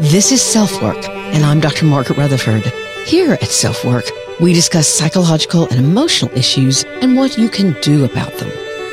This 0.00 0.30
is 0.30 0.40
Self 0.40 0.80
Work, 0.80 1.08
and 1.08 1.44
I'm 1.44 1.58
Dr. 1.58 1.84
Margaret 1.84 2.18
Rutherford. 2.18 2.62
Here 3.04 3.32
at 3.32 3.48
Self 3.48 3.84
Work, 3.84 4.04
we 4.38 4.52
discuss 4.52 4.86
psychological 4.86 5.66
and 5.70 5.80
emotional 5.80 6.30
issues 6.38 6.84
and 7.02 7.16
what 7.16 7.36
you 7.36 7.48
can 7.48 7.72
do 7.80 8.04
about 8.04 8.32
them. 8.34 8.48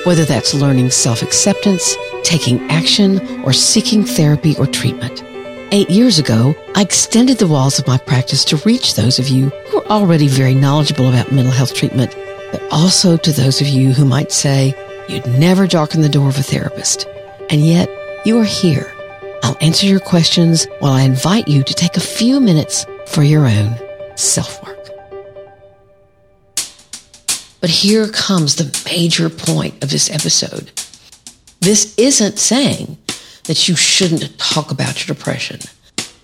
Whether 0.05 0.25
that's 0.25 0.55
learning 0.55 0.89
self-acceptance, 0.89 1.95
taking 2.23 2.71
action, 2.71 3.19
or 3.43 3.53
seeking 3.53 4.03
therapy 4.03 4.55
or 4.57 4.65
treatment. 4.65 5.23
Eight 5.71 5.91
years 5.91 6.17
ago, 6.17 6.55
I 6.73 6.81
extended 6.81 7.37
the 7.37 7.45
walls 7.45 7.77
of 7.77 7.85
my 7.85 7.99
practice 7.99 8.43
to 8.45 8.57
reach 8.65 8.95
those 8.95 9.19
of 9.19 9.29
you 9.29 9.49
who 9.69 9.83
are 9.83 9.91
already 9.91 10.27
very 10.27 10.55
knowledgeable 10.55 11.07
about 11.07 11.31
mental 11.31 11.53
health 11.53 11.75
treatment, 11.75 12.15
but 12.51 12.63
also 12.71 13.15
to 13.15 13.31
those 13.31 13.61
of 13.61 13.67
you 13.67 13.93
who 13.93 14.05
might 14.05 14.31
say 14.31 14.73
you'd 15.07 15.27
never 15.27 15.67
darken 15.67 16.01
the 16.01 16.09
door 16.09 16.29
of 16.29 16.39
a 16.39 16.43
therapist. 16.43 17.07
And 17.51 17.63
yet, 17.63 17.91
you 18.25 18.39
are 18.39 18.43
here 18.43 18.94
I'll 19.45 19.55
answer 19.61 19.85
your 19.85 19.99
questions 19.99 20.65
while 20.79 20.93
I 20.93 21.03
invite 21.03 21.47
you 21.47 21.61
to 21.61 21.73
take 21.75 21.97
a 21.97 21.99
few 21.99 22.39
minutes 22.39 22.87
for 23.05 23.21
your 23.21 23.45
own 23.45 23.77
self-work. 24.15 24.89
But 27.61 27.69
here 27.69 28.07
comes 28.07 28.55
the 28.55 28.75
major 28.85 29.29
point 29.29 29.83
of 29.83 29.91
this 29.91 30.09
episode. 30.09 30.71
This 31.59 31.93
isn't 31.95 32.39
saying 32.39 32.97
that 33.43 33.69
you 33.69 33.75
shouldn't 33.75 34.35
talk 34.39 34.71
about 34.71 35.07
your 35.07 35.15
depression, 35.15 35.59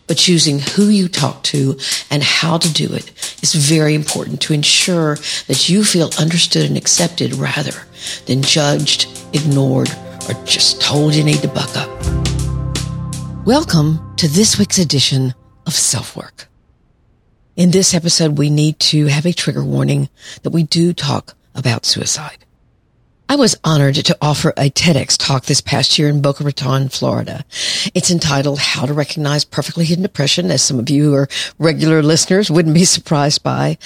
but 0.08 0.18
choosing 0.18 0.58
who 0.58 0.88
you 0.88 1.08
talk 1.08 1.44
to 1.44 1.78
and 2.10 2.24
how 2.24 2.58
to 2.58 2.74
do 2.74 2.92
it 2.92 3.12
is 3.44 3.54
very 3.54 3.94
important 3.94 4.42
to 4.42 4.54
ensure 4.56 5.18
that 5.46 5.70
you 5.70 5.84
feel 5.84 6.10
understood 6.18 6.68
and 6.68 6.76
accepted 6.76 7.36
rather 7.36 7.84
than 8.26 8.42
judged, 8.42 9.08
ignored, 9.32 9.92
or 10.28 10.34
just 10.46 10.82
told 10.82 11.14
you 11.14 11.24
need 11.24 11.44
to 11.44 11.48
buck 11.48 11.78
up. 11.78 12.31
Welcome 13.46 14.16
to 14.18 14.28
this 14.28 14.60
week's 14.60 14.78
edition 14.78 15.34
of 15.66 15.74
Self 15.74 16.16
Work. 16.16 16.48
In 17.56 17.72
this 17.72 17.96
episode, 17.96 18.38
we 18.38 18.52
need 18.52 18.80
to 18.82 19.08
have 19.08 19.26
a 19.26 19.34
trigger 19.34 19.64
warning 19.64 20.10
that 20.44 20.52
we 20.52 20.62
do 20.62 20.94
talk 20.94 21.36
about 21.56 21.84
suicide. 21.84 22.46
I 23.32 23.36
was 23.36 23.58
honored 23.64 23.96
to 23.96 24.18
offer 24.22 24.50
a 24.58 24.70
TEDx 24.70 25.16
talk 25.18 25.46
this 25.46 25.62
past 25.62 25.98
year 25.98 26.10
in 26.10 26.22
Boca 26.22 26.44
Raton, 26.44 26.90
Florida. 26.90 27.46
It's 27.94 28.12
entitled 28.12 28.60
How 28.60 28.86
to 28.86 28.94
Recognize 28.94 29.46
Perfectly 29.46 29.86
Hidden 29.86 30.02
Depression, 30.02 30.52
as 30.52 30.62
some 30.62 30.80
of 30.80 30.90
you 30.90 31.06
who 31.06 31.14
are 31.14 31.30
regular 31.58 32.04
listeners 32.04 32.52
wouldn't 32.52 32.76
be 32.76 32.84
surprised 32.84 33.42
by. 33.42 33.78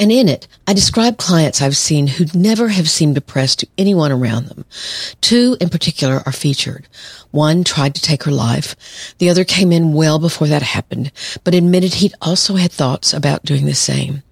And 0.00 0.10
in 0.10 0.28
it, 0.28 0.48
I 0.66 0.72
describe 0.72 1.16
clients 1.16 1.62
I've 1.62 1.76
seen 1.76 2.08
who'd 2.08 2.34
never 2.34 2.70
have 2.70 2.90
seemed 2.90 3.14
depressed 3.14 3.60
to 3.60 3.68
anyone 3.78 4.10
around 4.10 4.46
them. 4.46 4.64
Two 5.20 5.56
in 5.60 5.68
particular 5.68 6.20
are 6.26 6.32
featured. 6.32 6.88
One 7.30 7.62
tried 7.62 7.94
to 7.94 8.02
take 8.02 8.24
her 8.24 8.32
life. 8.32 8.74
The 9.18 9.30
other 9.30 9.44
came 9.44 9.70
in 9.70 9.92
well 9.92 10.18
before 10.18 10.48
that 10.48 10.62
happened, 10.62 11.12
but 11.44 11.54
admitted 11.54 11.94
he'd 11.94 12.14
also 12.20 12.56
had 12.56 12.72
thoughts 12.72 13.14
about 13.14 13.44
doing 13.44 13.66
the 13.66 13.76
same. 13.76 14.24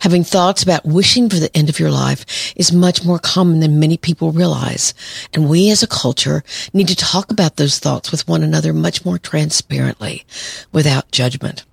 Having 0.00 0.24
thoughts 0.24 0.62
about 0.62 0.84
wishing 0.84 1.28
for 1.28 1.36
the 1.36 1.54
end 1.56 1.68
of 1.68 1.78
your 1.78 1.90
life 1.90 2.52
is 2.56 2.72
much 2.72 3.04
more 3.04 3.18
common 3.18 3.60
than 3.60 3.80
many 3.80 3.96
people 3.96 4.32
realize. 4.32 4.94
And 5.32 5.48
we 5.48 5.70
as 5.70 5.82
a 5.82 5.88
culture 5.88 6.44
need 6.72 6.88
to 6.88 6.96
talk 6.96 7.30
about 7.30 7.56
those 7.56 7.78
thoughts 7.78 8.10
with 8.10 8.28
one 8.28 8.42
another 8.42 8.72
much 8.72 9.04
more 9.04 9.18
transparently 9.18 10.24
without 10.72 11.10
judgment. 11.10 11.64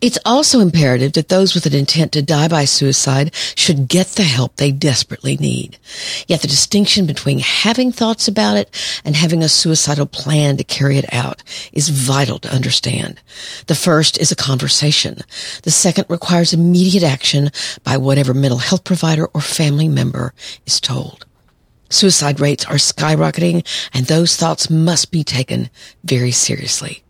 It's 0.00 0.18
also 0.26 0.60
imperative 0.60 1.14
that 1.14 1.28
those 1.28 1.54
with 1.54 1.64
an 1.66 1.74
intent 1.74 2.12
to 2.12 2.22
die 2.22 2.48
by 2.48 2.66
suicide 2.66 3.34
should 3.34 3.88
get 3.88 4.08
the 4.08 4.24
help 4.24 4.56
they 4.56 4.70
desperately 4.70 5.36
need. 5.38 5.78
Yet 6.26 6.42
the 6.42 6.48
distinction 6.48 7.06
between 7.06 7.38
having 7.38 7.92
thoughts 7.92 8.28
about 8.28 8.58
it 8.58 8.70
and 9.04 9.16
having 9.16 9.42
a 9.42 9.48
suicidal 9.48 10.06
plan 10.06 10.58
to 10.58 10.64
carry 10.64 10.98
it 10.98 11.12
out 11.12 11.42
is 11.72 11.88
vital 11.88 12.38
to 12.40 12.52
understand. 12.52 13.20
The 13.66 13.74
first 13.74 14.18
is 14.18 14.30
a 14.30 14.36
conversation. 14.36 15.20
The 15.62 15.70
second 15.70 16.06
requires 16.08 16.52
immediate 16.52 17.04
action 17.04 17.50
by 17.82 17.96
whatever 17.96 18.34
mental 18.34 18.58
health 18.58 18.84
provider 18.84 19.26
or 19.26 19.40
family 19.40 19.88
member 19.88 20.34
is 20.66 20.80
told. 20.80 21.24
Suicide 21.88 22.40
rates 22.40 22.64
are 22.66 22.74
skyrocketing 22.74 23.66
and 23.94 24.06
those 24.06 24.36
thoughts 24.36 24.68
must 24.68 25.10
be 25.10 25.24
taken 25.24 25.70
very 26.04 26.32
seriously. 26.32 27.04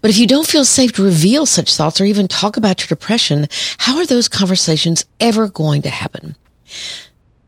But 0.00 0.10
if 0.10 0.18
you 0.18 0.26
don't 0.26 0.46
feel 0.46 0.64
safe 0.64 0.92
to 0.92 1.04
reveal 1.04 1.46
such 1.46 1.74
thoughts 1.74 2.00
or 2.00 2.04
even 2.04 2.28
talk 2.28 2.56
about 2.56 2.80
your 2.80 2.88
depression, 2.88 3.48
how 3.78 3.98
are 3.98 4.06
those 4.06 4.28
conversations 4.28 5.04
ever 5.20 5.48
going 5.48 5.82
to 5.82 5.90
happen? 5.90 6.36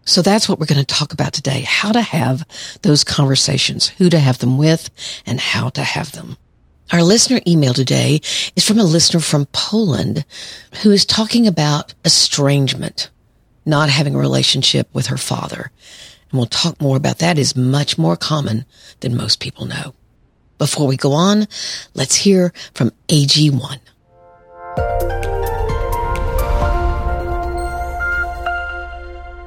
So 0.07 0.21
that's 0.21 0.49
what 0.49 0.59
we're 0.59 0.67
going 0.67 0.85
to 0.85 0.95
talk 0.95 1.13
about 1.13 1.33
today. 1.33 1.63
How 1.67 1.93
to 1.93 2.03
have 2.03 2.47
those 2.83 3.05
conversations, 3.05 3.89
who 3.89 4.11
to 4.11 4.19
have 4.19 4.39
them 4.39 4.59
with 4.59 4.91
and 5.25 5.41
how 5.41 5.71
to 5.71 5.83
have 5.83 6.13
them. 6.13 6.37
Our 6.93 7.03
listener 7.03 7.41
email 7.47 7.73
today 7.73 8.21
is 8.55 8.65
from 8.67 8.79
a 8.79 8.85
listener 8.85 9.21
from 9.21 9.47
Poland 9.47 10.27
who 10.83 10.91
is 10.91 11.07
talking 11.07 11.47
about 11.47 11.95
estrangement, 12.05 13.11
not 13.65 13.89
having 13.89 14.15
a 14.15 14.19
relationship 14.19 14.89
with 14.93 15.07
her 15.07 15.17
father. 15.17 15.71
And 16.31 16.39
we'll 16.39 16.47
talk 16.47 16.81
more 16.83 16.99
about 16.99 17.19
that 17.21 17.39
is 17.39 17.57
much 17.57 17.97
more 17.97 18.17
common 18.17 18.67
than 19.01 19.17
most 19.17 19.41
people 19.41 19.65
know. 19.65 19.95
Before 20.59 20.87
we 20.87 20.97
go 20.97 21.13
on, 21.13 21.49
let's 21.95 22.15
hear 22.15 22.53
from 22.75 22.93
AG1. 23.09 23.81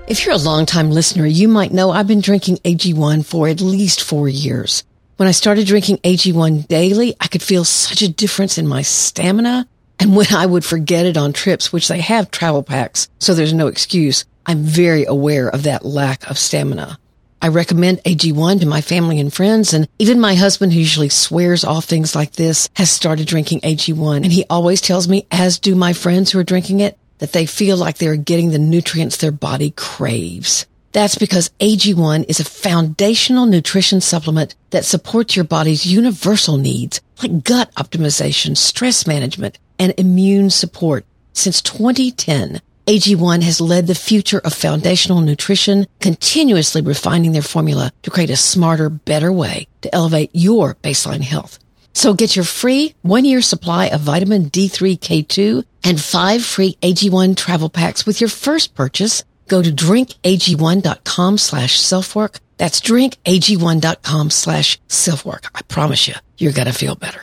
If 0.07 0.25
you're 0.25 0.35
a 0.35 0.37
longtime 0.37 0.91
listener, 0.91 1.25
you 1.25 1.49
might 1.49 1.73
know 1.73 1.91
I've 1.91 2.07
been 2.07 2.21
drinking 2.21 2.57
AG1 2.57 3.25
for 3.25 3.49
at 3.49 3.59
least 3.59 4.01
four 4.01 4.29
years. 4.29 4.83
When 5.17 5.27
I 5.27 5.31
started 5.31 5.67
drinking 5.67 5.97
AG1 5.97 6.67
daily, 6.67 7.15
I 7.19 7.27
could 7.27 7.41
feel 7.41 7.65
such 7.65 8.01
a 8.01 8.07
difference 8.07 8.57
in 8.57 8.67
my 8.67 8.83
stamina. 8.83 9.67
And 9.99 10.15
when 10.15 10.33
I 10.33 10.45
would 10.45 10.63
forget 10.63 11.05
it 11.05 11.17
on 11.17 11.33
trips, 11.33 11.73
which 11.73 11.87
they 11.87 11.99
have 11.99 12.31
travel 12.31 12.63
packs, 12.63 13.09
so 13.19 13.33
there's 13.33 13.53
no 13.53 13.67
excuse, 13.67 14.25
I'm 14.45 14.59
very 14.63 15.03
aware 15.05 15.49
of 15.49 15.63
that 15.63 15.83
lack 15.83 16.29
of 16.29 16.37
stamina. 16.37 16.99
I 17.41 17.49
recommend 17.49 18.03
AG1 18.03 18.61
to 18.61 18.65
my 18.65 18.81
family 18.81 19.19
and 19.19 19.33
friends. 19.33 19.73
And 19.73 19.87
even 19.99 20.19
my 20.19 20.35
husband, 20.35 20.73
who 20.73 20.79
usually 20.79 21.09
swears 21.09 21.63
off 21.63 21.85
things 21.85 22.15
like 22.15 22.33
this, 22.33 22.69
has 22.75 22.89
started 22.89 23.27
drinking 23.27 23.61
AG1. 23.61 24.17
And 24.17 24.31
he 24.31 24.45
always 24.49 24.81
tells 24.81 25.07
me, 25.07 25.27
as 25.31 25.59
do 25.59 25.75
my 25.75 25.93
friends 25.93 26.31
who 26.31 26.39
are 26.39 26.43
drinking 26.43 26.79
it, 26.79 26.97
that 27.19 27.33
they 27.33 27.45
feel 27.45 27.77
like 27.77 27.97
they're 27.97 28.15
getting 28.15 28.51
the 28.51 28.59
nutrients 28.59 29.17
their 29.17 29.31
body 29.31 29.71
craves. 29.71 30.65
That's 30.93 31.17
because 31.17 31.49
AG1 31.59 32.25
is 32.27 32.39
a 32.39 32.45
foundational 32.45 33.45
nutrition 33.45 34.01
supplement 34.01 34.55
that 34.71 34.85
supports 34.85 35.35
your 35.35 35.45
body's 35.45 35.85
universal 35.85 36.57
needs 36.57 37.01
like 37.21 37.43
gut 37.43 37.73
optimization, 37.75 38.55
stress 38.55 39.05
management, 39.05 39.57
and 39.79 39.93
immune 39.97 40.49
support. 40.49 41.05
Since 41.33 41.61
2010, 41.61 42.61
AG1 42.87 43.43
has 43.43 43.59
led 43.59 43.85
the 43.85 43.95
future 43.95 44.39
of 44.39 44.53
foundational 44.53 45.19
nutrition, 45.19 45.87
continuously 45.99 46.81
refining 46.81 47.33
their 47.33 47.41
formula 47.41 47.91
to 48.03 48.09
create 48.09 48.29
a 48.29 48.37
smarter, 48.37 48.89
better 48.89 49.29
way 49.29 49.67
to 49.81 49.93
elevate 49.93 50.29
your 50.31 50.75
baseline 50.75 51.19
health. 51.19 51.59
So 51.93 52.13
get 52.13 52.37
your 52.37 52.45
free 52.45 52.95
one 53.01 53.25
year 53.25 53.41
supply 53.41 53.87
of 53.87 53.99
vitamin 53.99 54.49
D3K2 54.49 55.65
and 55.83 55.99
five 55.99 56.45
free 56.45 56.77
AG1 56.81 57.35
travel 57.35 57.69
packs 57.69 58.05
with 58.05 58.21
your 58.21 58.29
first 58.29 58.73
purchase. 58.73 59.25
Go 59.47 59.61
to 59.61 59.69
drinkag1.com 59.69 61.37
slash 61.39 61.77
selfwork. 61.77 62.39
That's 62.55 62.79
drinkag1.com 62.79 64.29
slash 64.29 64.79
selfwork. 64.87 65.49
I 65.53 65.61
promise 65.63 66.07
you, 66.07 66.15
you're 66.37 66.53
going 66.53 66.67
to 66.67 66.73
feel 66.73 66.95
better. 66.95 67.21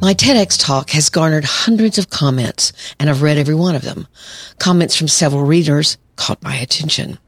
My 0.00 0.14
TEDx 0.14 0.56
talk 0.56 0.90
has 0.90 1.10
garnered 1.10 1.44
hundreds 1.44 1.98
of 1.98 2.08
comments, 2.08 2.72
and 3.00 3.10
I've 3.10 3.20
read 3.20 3.36
every 3.36 3.56
one 3.56 3.74
of 3.74 3.82
them. 3.82 4.06
Comments 4.60 4.94
from 4.94 5.08
several 5.08 5.42
readers 5.42 5.98
caught 6.14 6.40
my 6.40 6.54
attention. 6.54 7.18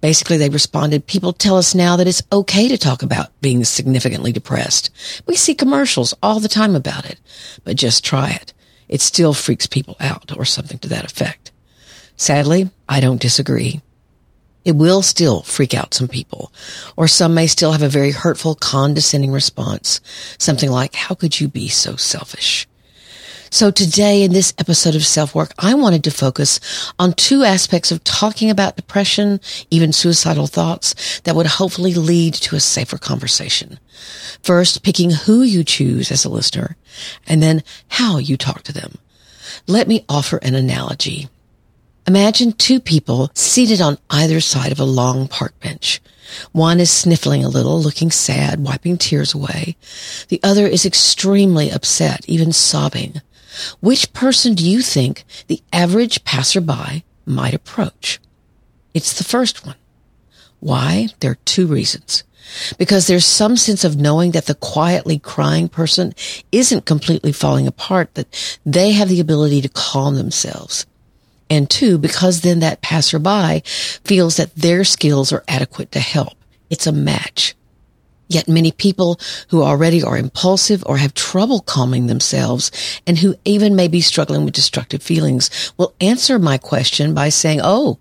Basically, 0.00 0.36
they 0.36 0.48
responded, 0.48 1.08
people 1.08 1.32
tell 1.32 1.58
us 1.58 1.74
now 1.74 1.96
that 1.96 2.06
it's 2.06 2.22
okay 2.32 2.68
to 2.68 2.78
talk 2.78 3.02
about 3.02 3.32
being 3.40 3.64
significantly 3.64 4.30
depressed. 4.30 4.90
We 5.26 5.34
see 5.34 5.56
commercials 5.56 6.14
all 6.22 6.38
the 6.38 6.48
time 6.48 6.76
about 6.76 7.10
it, 7.10 7.18
but 7.64 7.76
just 7.76 8.04
try 8.04 8.30
it. 8.30 8.54
It 8.88 9.00
still 9.00 9.34
freaks 9.34 9.66
people 9.66 9.96
out 9.98 10.36
or 10.36 10.44
something 10.44 10.78
to 10.78 10.88
that 10.90 11.04
effect. 11.04 11.50
Sadly, 12.16 12.70
I 12.88 13.00
don't 13.00 13.20
disagree. 13.20 13.80
It 14.64 14.76
will 14.76 15.02
still 15.02 15.42
freak 15.42 15.74
out 15.74 15.94
some 15.94 16.08
people, 16.08 16.52
or 16.96 17.08
some 17.08 17.34
may 17.34 17.46
still 17.46 17.72
have 17.72 17.82
a 17.82 17.88
very 17.88 18.12
hurtful, 18.12 18.54
condescending 18.54 19.32
response. 19.32 20.00
Something 20.38 20.70
like, 20.70 20.94
how 20.94 21.14
could 21.14 21.40
you 21.40 21.48
be 21.48 21.68
so 21.68 21.96
selfish? 21.96 22.68
So 23.50 23.70
today 23.70 24.22
in 24.22 24.32
this 24.32 24.54
episode 24.56 24.94
of 24.94 25.04
Self 25.04 25.34
Work, 25.34 25.52
I 25.58 25.74
wanted 25.74 26.04
to 26.04 26.10
focus 26.10 26.58
on 26.98 27.12
two 27.12 27.42
aspects 27.42 27.92
of 27.92 28.02
talking 28.02 28.48
about 28.48 28.76
depression, 28.76 29.40
even 29.70 29.92
suicidal 29.92 30.46
thoughts 30.46 31.20
that 31.24 31.36
would 31.36 31.46
hopefully 31.46 31.92
lead 31.92 32.32
to 32.32 32.56
a 32.56 32.60
safer 32.60 32.96
conversation. 32.96 33.78
First, 34.42 34.82
picking 34.82 35.10
who 35.10 35.42
you 35.42 35.64
choose 35.64 36.10
as 36.10 36.24
a 36.24 36.30
listener 36.30 36.76
and 37.26 37.42
then 37.42 37.62
how 37.88 38.16
you 38.16 38.38
talk 38.38 38.62
to 38.62 38.72
them. 38.72 38.96
Let 39.66 39.86
me 39.86 40.06
offer 40.08 40.38
an 40.38 40.54
analogy. 40.54 41.28
Imagine 42.06 42.52
two 42.52 42.80
people 42.80 43.30
seated 43.34 43.80
on 43.80 43.98
either 44.10 44.40
side 44.40 44.72
of 44.72 44.80
a 44.80 44.84
long 44.84 45.28
park 45.28 45.58
bench. 45.60 46.00
One 46.50 46.80
is 46.80 46.90
sniffling 46.90 47.44
a 47.44 47.48
little, 47.48 47.80
looking 47.80 48.10
sad, 48.10 48.60
wiping 48.60 48.98
tears 48.98 49.34
away. 49.34 49.76
The 50.28 50.40
other 50.42 50.66
is 50.66 50.84
extremely 50.84 51.70
upset, 51.70 52.28
even 52.28 52.52
sobbing. 52.52 53.20
Which 53.80 54.12
person 54.12 54.54
do 54.54 54.68
you 54.68 54.82
think 54.82 55.24
the 55.46 55.62
average 55.72 56.24
passerby 56.24 57.04
might 57.24 57.54
approach? 57.54 58.18
It's 58.94 59.16
the 59.16 59.24
first 59.24 59.64
one. 59.64 59.76
Why? 60.58 61.08
There 61.20 61.32
are 61.32 61.38
two 61.44 61.66
reasons. 61.66 62.24
Because 62.78 63.06
there's 63.06 63.24
some 63.24 63.56
sense 63.56 63.84
of 63.84 63.96
knowing 63.96 64.32
that 64.32 64.46
the 64.46 64.56
quietly 64.56 65.18
crying 65.20 65.68
person 65.68 66.14
isn't 66.50 66.86
completely 66.86 67.30
falling 67.32 67.68
apart, 67.68 68.14
that 68.14 68.58
they 68.66 68.92
have 68.92 69.08
the 69.08 69.20
ability 69.20 69.60
to 69.62 69.68
calm 69.68 70.16
themselves. 70.16 70.84
And 71.50 71.68
two, 71.68 71.98
because 71.98 72.40
then 72.40 72.60
that 72.60 72.82
passerby 72.82 73.62
feels 74.04 74.36
that 74.36 74.54
their 74.54 74.84
skills 74.84 75.32
are 75.32 75.44
adequate 75.46 75.92
to 75.92 76.00
help. 76.00 76.34
It's 76.70 76.86
a 76.86 76.92
match. 76.92 77.54
Yet 78.28 78.48
many 78.48 78.72
people 78.72 79.20
who 79.48 79.62
already 79.62 80.02
are 80.02 80.16
impulsive 80.16 80.82
or 80.86 80.96
have 80.96 81.12
trouble 81.12 81.60
calming 81.60 82.06
themselves 82.06 82.70
and 83.06 83.18
who 83.18 83.34
even 83.44 83.76
may 83.76 83.88
be 83.88 84.00
struggling 84.00 84.46
with 84.46 84.54
destructive 84.54 85.02
feelings 85.02 85.72
will 85.76 85.94
answer 86.00 86.38
my 86.38 86.56
question 86.56 87.12
by 87.12 87.28
saying, 87.28 87.60
Oh, 87.62 87.98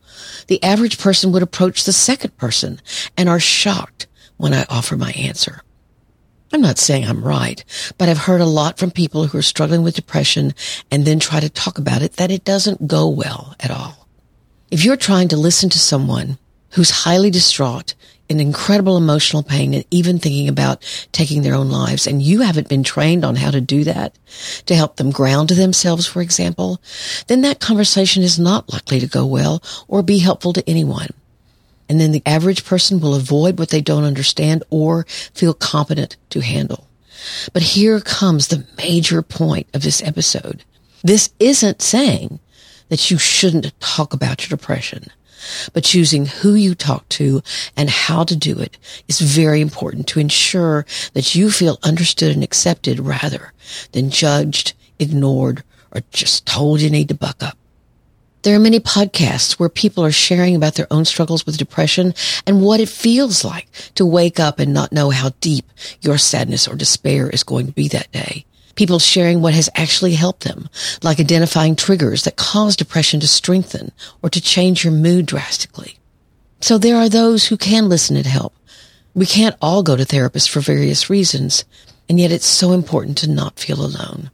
the 0.47 0.63
average 0.63 0.97
person 0.97 1.33
would 1.33 1.43
approach 1.43 1.83
the 1.83 1.91
second 1.91 2.37
person 2.37 2.79
and 3.17 3.27
are 3.27 3.41
shocked 3.41 4.07
when 4.37 4.53
I 4.53 4.65
offer 4.69 4.95
my 4.95 5.11
answer. 5.11 5.63
I'm 6.53 6.61
not 6.61 6.77
saying 6.77 7.05
I'm 7.05 7.23
right, 7.23 7.63
but 7.97 8.09
I've 8.09 8.17
heard 8.17 8.41
a 8.41 8.45
lot 8.45 8.77
from 8.77 8.91
people 8.91 9.27
who 9.27 9.37
are 9.37 9.43
struggling 9.43 9.83
with 9.83 9.95
depression 9.95 10.53
and 10.91 11.05
then 11.05 11.19
try 11.19 11.39
to 11.39 11.49
talk 11.49 11.77
about 11.77 12.01
it 12.01 12.13
that 12.13 12.31
it 12.31 12.43
doesn't 12.43 12.87
go 12.87 13.07
well 13.07 13.55
at 13.59 13.71
all. 13.71 14.07
If 14.69 14.83
you're 14.83 14.97
trying 14.97 15.29
to 15.29 15.37
listen 15.37 15.69
to 15.69 15.79
someone 15.79 16.37
who's 16.71 16.89
highly 16.89 17.29
distraught 17.29 17.93
in 18.27 18.39
incredible 18.39 18.97
emotional 18.97 19.43
pain 19.43 19.73
and 19.73 19.85
even 19.91 20.17
thinking 20.17 20.47
about 20.47 20.81
taking 21.11 21.41
their 21.41 21.53
own 21.53 21.69
lives 21.69 22.07
and 22.07 22.21
you 22.21 22.41
haven't 22.41 22.69
been 22.69 22.83
trained 22.83 23.25
on 23.25 23.35
how 23.35 23.51
to 23.51 23.59
do 23.59 23.83
that 23.83 24.17
to 24.65 24.75
help 24.75 24.95
them 24.95 25.11
ground 25.11 25.49
themselves, 25.49 26.07
for 26.07 26.21
example, 26.21 26.81
then 27.27 27.41
that 27.41 27.59
conversation 27.59 28.23
is 28.23 28.39
not 28.39 28.71
likely 28.71 28.99
to 28.99 29.07
go 29.07 29.25
well 29.25 29.61
or 29.87 30.01
be 30.01 30.19
helpful 30.19 30.53
to 30.53 30.69
anyone. 30.69 31.09
And 31.91 31.99
then 31.99 32.13
the 32.13 32.23
average 32.25 32.63
person 32.63 33.01
will 33.01 33.15
avoid 33.15 33.59
what 33.59 33.67
they 33.67 33.81
don't 33.81 34.05
understand 34.05 34.63
or 34.69 35.03
feel 35.33 35.53
competent 35.53 36.15
to 36.29 36.39
handle. 36.39 36.87
But 37.51 37.63
here 37.63 37.99
comes 37.99 38.47
the 38.47 38.65
major 38.77 39.21
point 39.21 39.67
of 39.73 39.81
this 39.81 40.01
episode. 40.01 40.63
This 41.03 41.33
isn't 41.37 41.81
saying 41.81 42.39
that 42.87 43.11
you 43.11 43.17
shouldn't 43.17 43.77
talk 43.81 44.13
about 44.13 44.41
your 44.41 44.57
depression, 44.57 45.07
but 45.73 45.83
choosing 45.83 46.27
who 46.27 46.53
you 46.53 46.75
talk 46.75 47.09
to 47.09 47.41
and 47.75 47.89
how 47.89 48.23
to 48.23 48.37
do 48.37 48.57
it 48.57 48.77
is 49.09 49.19
very 49.19 49.59
important 49.59 50.07
to 50.07 50.21
ensure 50.21 50.85
that 51.11 51.35
you 51.35 51.51
feel 51.51 51.77
understood 51.83 52.33
and 52.33 52.41
accepted 52.41 53.01
rather 53.01 53.51
than 53.91 54.09
judged, 54.09 54.71
ignored, 54.97 55.61
or 55.91 56.03
just 56.11 56.45
told 56.45 56.79
you 56.79 56.89
need 56.89 57.09
to 57.09 57.15
buck 57.15 57.43
up. 57.43 57.57
There 58.43 58.55
are 58.55 58.59
many 58.59 58.79
podcasts 58.79 59.53
where 59.53 59.69
people 59.69 60.03
are 60.03 60.11
sharing 60.11 60.55
about 60.55 60.73
their 60.73 60.87
own 60.89 61.05
struggles 61.05 61.45
with 61.45 61.59
depression 61.59 62.15
and 62.47 62.63
what 62.63 62.79
it 62.79 62.89
feels 62.89 63.45
like 63.45 63.67
to 63.93 64.03
wake 64.03 64.39
up 64.39 64.57
and 64.57 64.73
not 64.73 64.91
know 64.91 65.11
how 65.11 65.33
deep 65.41 65.65
your 66.01 66.17
sadness 66.17 66.67
or 66.67 66.75
despair 66.75 67.29
is 67.29 67.43
going 67.43 67.67
to 67.67 67.71
be 67.71 67.87
that 67.89 68.11
day. 68.11 68.45
People 68.73 68.97
sharing 68.97 69.41
what 69.41 69.53
has 69.53 69.69
actually 69.75 70.15
helped 70.15 70.43
them, 70.43 70.69
like 71.03 71.19
identifying 71.19 71.75
triggers 71.75 72.23
that 72.23 72.35
cause 72.35 72.75
depression 72.75 73.19
to 73.19 73.27
strengthen 73.27 73.91
or 74.23 74.29
to 74.31 74.41
change 74.41 74.83
your 74.83 74.93
mood 74.93 75.27
drastically. 75.27 75.99
So 76.61 76.79
there 76.79 76.95
are 76.95 77.09
those 77.09 77.47
who 77.47 77.57
can 77.57 77.89
listen 77.89 78.15
and 78.15 78.25
help. 78.25 78.55
We 79.13 79.27
can't 79.27 79.57
all 79.61 79.83
go 79.83 79.95
to 79.95 80.05
therapists 80.05 80.49
for 80.49 80.61
various 80.61 81.11
reasons, 81.11 81.63
and 82.09 82.19
yet 82.19 82.31
it's 82.31 82.45
so 82.47 82.71
important 82.71 83.19
to 83.19 83.29
not 83.29 83.59
feel 83.59 83.85
alone. 83.85 84.31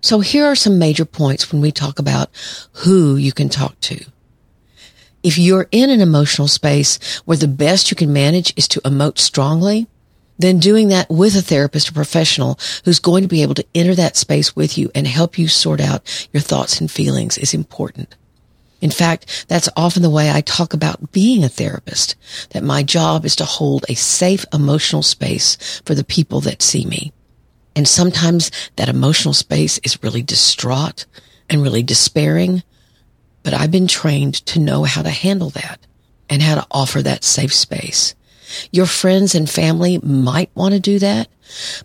So 0.00 0.20
here 0.20 0.46
are 0.46 0.54
some 0.54 0.78
major 0.78 1.04
points 1.04 1.52
when 1.52 1.60
we 1.60 1.72
talk 1.72 1.98
about 1.98 2.30
who 2.72 3.16
you 3.16 3.32
can 3.32 3.48
talk 3.48 3.78
to. 3.80 4.04
If 5.22 5.36
you're 5.36 5.68
in 5.70 5.90
an 5.90 6.00
emotional 6.00 6.48
space 6.48 7.20
where 7.26 7.36
the 7.36 7.48
best 7.48 7.90
you 7.90 7.96
can 7.96 8.12
manage 8.12 8.54
is 8.56 8.66
to 8.68 8.80
emote 8.80 9.18
strongly, 9.18 9.86
then 10.38 10.58
doing 10.58 10.88
that 10.88 11.10
with 11.10 11.36
a 11.36 11.42
therapist 11.42 11.90
or 11.90 11.92
professional 11.92 12.58
who's 12.86 12.98
going 12.98 13.22
to 13.22 13.28
be 13.28 13.42
able 13.42 13.54
to 13.54 13.66
enter 13.74 13.94
that 13.94 14.16
space 14.16 14.56
with 14.56 14.78
you 14.78 14.90
and 14.94 15.06
help 15.06 15.36
you 15.36 15.48
sort 15.48 15.82
out 15.82 16.28
your 16.32 16.40
thoughts 16.40 16.80
and 16.80 16.90
feelings 16.90 17.36
is 17.36 17.52
important. 17.52 18.16
In 18.80 18.90
fact, 18.90 19.44
that's 19.48 19.68
often 19.76 20.00
the 20.00 20.08
way 20.08 20.30
I 20.30 20.40
talk 20.40 20.72
about 20.72 21.12
being 21.12 21.44
a 21.44 21.50
therapist, 21.50 22.16
that 22.50 22.62
my 22.62 22.82
job 22.82 23.26
is 23.26 23.36
to 23.36 23.44
hold 23.44 23.84
a 23.90 23.94
safe 23.94 24.46
emotional 24.54 25.02
space 25.02 25.82
for 25.84 25.94
the 25.94 26.04
people 26.04 26.40
that 26.40 26.62
see 26.62 26.86
me. 26.86 27.12
And 27.76 27.86
sometimes 27.86 28.50
that 28.76 28.88
emotional 28.88 29.34
space 29.34 29.78
is 29.78 30.02
really 30.02 30.22
distraught 30.22 31.06
and 31.48 31.62
really 31.62 31.82
despairing. 31.82 32.62
But 33.42 33.54
I've 33.54 33.70
been 33.70 33.86
trained 33.86 34.34
to 34.46 34.60
know 34.60 34.84
how 34.84 35.02
to 35.02 35.10
handle 35.10 35.50
that 35.50 35.80
and 36.28 36.42
how 36.42 36.56
to 36.56 36.66
offer 36.70 37.02
that 37.02 37.24
safe 37.24 37.54
space. 37.54 38.14
Your 38.72 38.86
friends 38.86 39.34
and 39.34 39.48
family 39.48 39.98
might 39.98 40.50
want 40.54 40.74
to 40.74 40.80
do 40.80 40.98
that, 40.98 41.28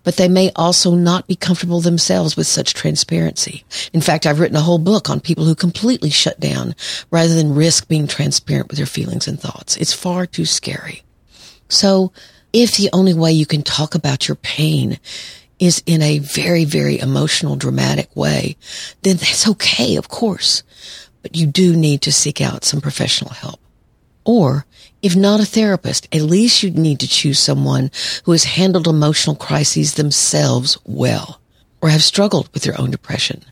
but 0.04 0.18
they 0.18 0.28
may 0.28 0.52
also 0.56 0.96
not 0.96 1.28
be 1.28 1.36
comfortable 1.36 1.82
themselves 1.82 2.36
with 2.36 2.48
such 2.48 2.74
transparency. 2.74 3.64
In 3.94 4.02
fact, 4.02 4.26
I've 4.26 4.40
written 4.40 4.58
a 4.58 4.62
whole 4.62 4.80
book 4.80 5.10
on 5.10 5.20
people 5.20 5.46
who 5.46 5.56
completely 5.56 6.10
shut 6.10 6.40
down 6.40 6.76
rather 7.12 7.34
than 7.34 7.56
risk 7.56 7.88
being 7.88 8.08
transparent 8.08 8.70
with 8.70 8.78
their 8.78 8.86
feelings 8.86 9.28
and 9.28 9.40
thoughts. 9.40 9.78
It's 9.78 9.94
far 9.94 10.26
too 10.26 10.46
scary. 10.46 11.04
So 11.70 12.12
if 12.54 12.78
the 12.78 12.90
only 12.94 13.14
way 13.14 13.32
you 13.32 13.46
can 13.46 13.64
talk 13.64 13.96
about 13.96 14.28
your 14.28 14.36
pain 14.36 15.00
is 15.60 15.82
in 15.86 16.02
a 16.02 16.20
very, 16.20 16.66
very 16.66 17.00
emotional, 17.00 17.56
dramatic 17.56 18.14
way, 18.16 18.58
then 19.04 19.18
that's 19.18 19.48
okay, 19.48 19.96
of 19.96 20.10
course. 20.10 20.64
But 21.22 21.36
you 21.36 21.46
do 21.46 21.76
need 21.76 22.02
to 22.04 22.12
seek 22.12 22.42
out 22.42 22.64
some 22.64 22.82
professional 22.82 23.32
help. 23.32 23.60
Or, 24.26 24.66
if 25.02 25.16
not 25.16 25.40
a 25.40 25.46
therapist, 25.46 26.08
at 26.14 26.22
least 26.22 26.64
you'd 26.64 26.78
need 26.78 27.00
to 27.00 27.08
choose 27.08 27.40
someone 27.40 27.92
who 28.24 28.32
has 28.32 28.44
handled 28.44 28.88
emotional 28.88 29.36
crises 29.36 29.94
themselves 29.94 30.78
well 30.84 31.40
or 31.82 31.90
have 31.90 32.04
struggled 32.04 32.50
with 32.54 32.64
their 32.64 32.80
own 32.80 32.92
depression. 32.92 33.46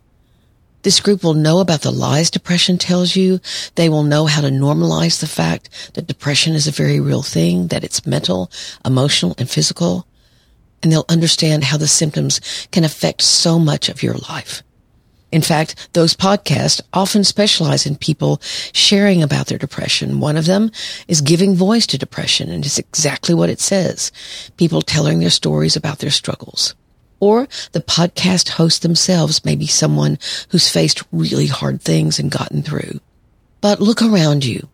This 0.81 0.99
group 0.99 1.23
will 1.23 1.33
know 1.33 1.59
about 1.59 1.81
the 1.81 1.91
lies 1.91 2.29
depression 2.29 2.77
tells 2.77 3.15
you. 3.15 3.39
They 3.75 3.87
will 3.87 4.03
know 4.03 4.25
how 4.25 4.41
to 4.41 4.49
normalize 4.49 5.21
the 5.21 5.27
fact 5.27 5.69
that 5.93 6.07
depression 6.07 6.53
is 6.53 6.67
a 6.67 6.71
very 6.71 6.99
real 6.99 7.21
thing, 7.21 7.67
that 7.67 7.85
it's 7.85 8.05
mental, 8.05 8.51
emotional, 8.83 9.33
and 9.37 9.49
physical 9.49 10.05
and 10.83 10.91
they'll 10.91 11.05
understand 11.09 11.63
how 11.63 11.77
the 11.77 11.87
symptoms 11.87 12.67
can 12.71 12.83
affect 12.83 13.21
so 13.21 13.57
much 13.57 13.89
of 13.89 14.03
your 14.03 14.15
life. 14.29 14.61
In 15.31 15.41
fact, 15.41 15.89
those 15.93 16.15
podcasts 16.15 16.79
often 16.93 17.23
specialize 17.23 17.87
in 17.87 17.95
people 17.95 18.39
sharing 18.71 19.23
about 19.23 19.47
their 19.47 19.57
depression. 19.57 20.19
One 20.19 20.37
of 20.37 20.45
them 20.45 20.69
is 21.07 21.21
giving 21.21 21.55
voice 21.55 21.87
to 21.87 21.97
depression, 21.97 22.51
and 22.51 22.63
it's 22.63 22.77
exactly 22.77 23.33
what 23.33 23.49
it 23.49 23.59
says. 23.59 24.11
People 24.57 24.83
telling 24.83 25.17
their 25.17 25.31
stories 25.31 25.75
about 25.75 25.97
their 25.97 26.11
struggles. 26.11 26.75
Or 27.19 27.47
the 27.71 27.81
podcast 27.81 28.49
hosts 28.49 28.79
themselves 28.79 29.43
may 29.43 29.55
be 29.55 29.65
someone 29.65 30.19
who's 30.49 30.69
faced 30.69 31.01
really 31.11 31.47
hard 31.47 31.81
things 31.81 32.19
and 32.19 32.29
gotten 32.29 32.61
through. 32.61 32.99
But 33.59 33.81
look 33.81 34.03
around 34.03 34.45
you 34.45 34.67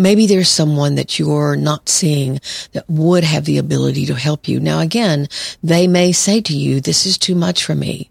maybe 0.00 0.26
there's 0.26 0.48
someone 0.48 0.94
that 0.94 1.18
you're 1.18 1.56
not 1.56 1.88
seeing 1.88 2.40
that 2.72 2.88
would 2.88 3.22
have 3.22 3.44
the 3.44 3.58
ability 3.58 4.06
to 4.06 4.14
help 4.14 4.48
you. 4.48 4.58
Now, 4.58 4.80
again, 4.80 5.28
they 5.62 5.86
may 5.86 6.12
say 6.12 6.40
to 6.40 6.56
you, 6.56 6.80
this 6.80 7.06
is 7.06 7.18
too 7.18 7.34
much 7.34 7.64
for 7.64 7.74
me. 7.74 8.10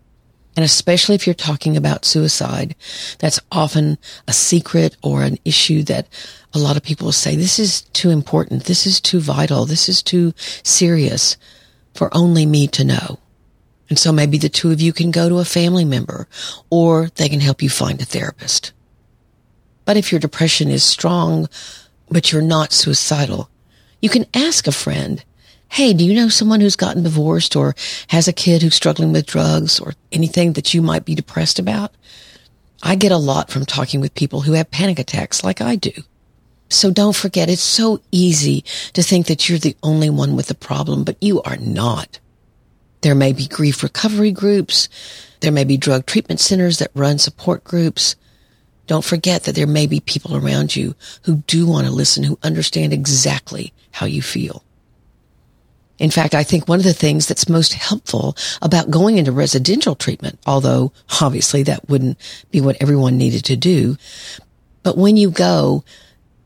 And 0.56 0.66
especially 0.66 1.16
if 1.16 1.26
you're 1.26 1.34
talking 1.34 1.78
about 1.78 2.06
suicide, 2.06 2.76
that's 3.20 3.40
often 3.52 3.98
a 4.28 4.34
secret 4.34 4.98
or 5.02 5.24
an 5.24 5.38
issue 5.46 5.84
that 5.84 6.08
a 6.54 6.60
lot 6.60 6.78
of 6.78 6.84
people 6.84 7.12
say, 7.12 7.36
this 7.36 7.60
is 7.60 7.82
too 7.82 8.10
important. 8.10 8.66
This 8.66 8.86
is 8.86 9.00
too 9.00 9.20
vital. 9.20 9.66
This 9.66 9.88
is 9.88 10.04
too 10.04 10.34
serious 10.64 11.38
for 11.94 12.16
only 12.16 12.46
me 12.46 12.68
to 12.68 12.84
know. 12.84 13.20
And 13.90 13.98
so 13.98 14.12
maybe 14.12 14.38
the 14.38 14.50
two 14.50 14.72
of 14.72 14.82
you 14.82 14.94
can 14.94 15.12
go 15.12 15.30
to 15.30 15.40
a 15.40 15.46
family 15.46 15.86
member 15.86 16.28
or 16.70 17.10
they 17.16 17.30
can 17.30 17.40
help 17.40 17.62
you 17.62 17.70
find 17.70 18.02
a 18.02 18.06
therapist. 18.06 18.74
But 19.90 19.98
if 19.98 20.12
your 20.12 20.20
depression 20.20 20.70
is 20.70 20.84
strong, 20.84 21.50
but 22.12 22.32
you're 22.32 22.44
not 22.44 22.72
suicidal, 22.72 23.50
you 24.04 24.08
can 24.08 24.28
ask 24.36 24.68
a 24.68 24.72
friend, 24.72 25.24
Hey, 25.68 25.94
do 25.94 26.06
you 26.06 26.14
know 26.14 26.30
someone 26.30 26.62
who's 26.62 26.76
gotten 26.76 27.02
divorced 27.02 27.56
or 27.56 27.74
has 28.10 28.28
a 28.28 28.32
kid 28.32 28.62
who's 28.62 28.76
struggling 28.76 29.12
with 29.14 29.26
drugs 29.26 29.80
or 29.80 29.96
anything 30.12 30.54
that 30.54 30.76
you 30.76 30.84
might 30.84 31.06
be 31.06 31.16
depressed 31.16 31.58
about? 31.58 31.92
I 32.84 32.98
get 32.98 33.12
a 33.12 33.18
lot 33.18 33.50
from 33.50 33.66
talking 33.66 34.00
with 34.00 34.14
people 34.14 34.42
who 34.42 34.54
have 34.54 34.70
panic 34.70 35.00
attacks 35.00 35.44
like 35.44 35.60
I 35.60 35.76
do. 35.76 36.04
So 36.70 36.92
don't 36.92 37.16
forget, 37.16 37.50
it's 37.50 37.60
so 37.60 38.00
easy 38.12 38.64
to 38.94 39.02
think 39.02 39.26
that 39.26 39.50
you're 39.50 39.58
the 39.58 39.76
only 39.82 40.12
one 40.12 40.36
with 40.36 40.50
the 40.50 40.54
problem, 40.54 41.04
but 41.04 41.18
you 41.20 41.42
are 41.42 41.58
not. 41.58 42.20
There 43.02 43.16
may 43.16 43.34
be 43.34 43.48
grief 43.48 43.82
recovery 43.82 44.34
groups. 44.34 44.88
There 45.40 45.52
may 45.52 45.64
be 45.64 45.78
drug 45.78 46.06
treatment 46.06 46.42
centers 46.42 46.78
that 46.78 46.92
run 46.94 47.18
support 47.18 47.64
groups. 47.64 48.16
Don't 48.90 49.06
forget 49.06 49.44
that 49.44 49.54
there 49.54 49.68
may 49.68 49.86
be 49.86 50.00
people 50.00 50.36
around 50.36 50.76
you 50.76 50.96
who 51.22 51.44
do 51.46 51.68
want 51.68 51.86
to 51.86 51.94
listen, 51.94 52.24
who 52.24 52.40
understand 52.42 52.92
exactly 52.92 53.72
how 53.92 54.08
you 54.08 54.24
feel. 54.24 54.64
In 56.00 56.10
fact, 56.10 56.34
I 56.34 56.42
think 56.42 56.68
one 56.68 56.80
of 56.80 56.86
the 56.86 56.94
things 56.94 57.28
that's 57.28 57.48
most 57.48 57.74
helpful 57.74 58.36
about 58.64 58.90
going 58.90 59.20
into 59.20 59.32
residential 59.32 59.94
treatment, 59.94 60.40
although 60.48 60.92
obviously 61.22 61.62
that 61.64 61.88
wouldn't 61.88 62.18
be 62.50 62.62
what 62.62 62.78
everyone 62.82 63.16
needed 63.16 63.46
to 63.46 63.56
do, 63.56 63.96
but 64.82 64.98
when 64.98 65.18
you 65.18 65.30
go, 65.30 65.84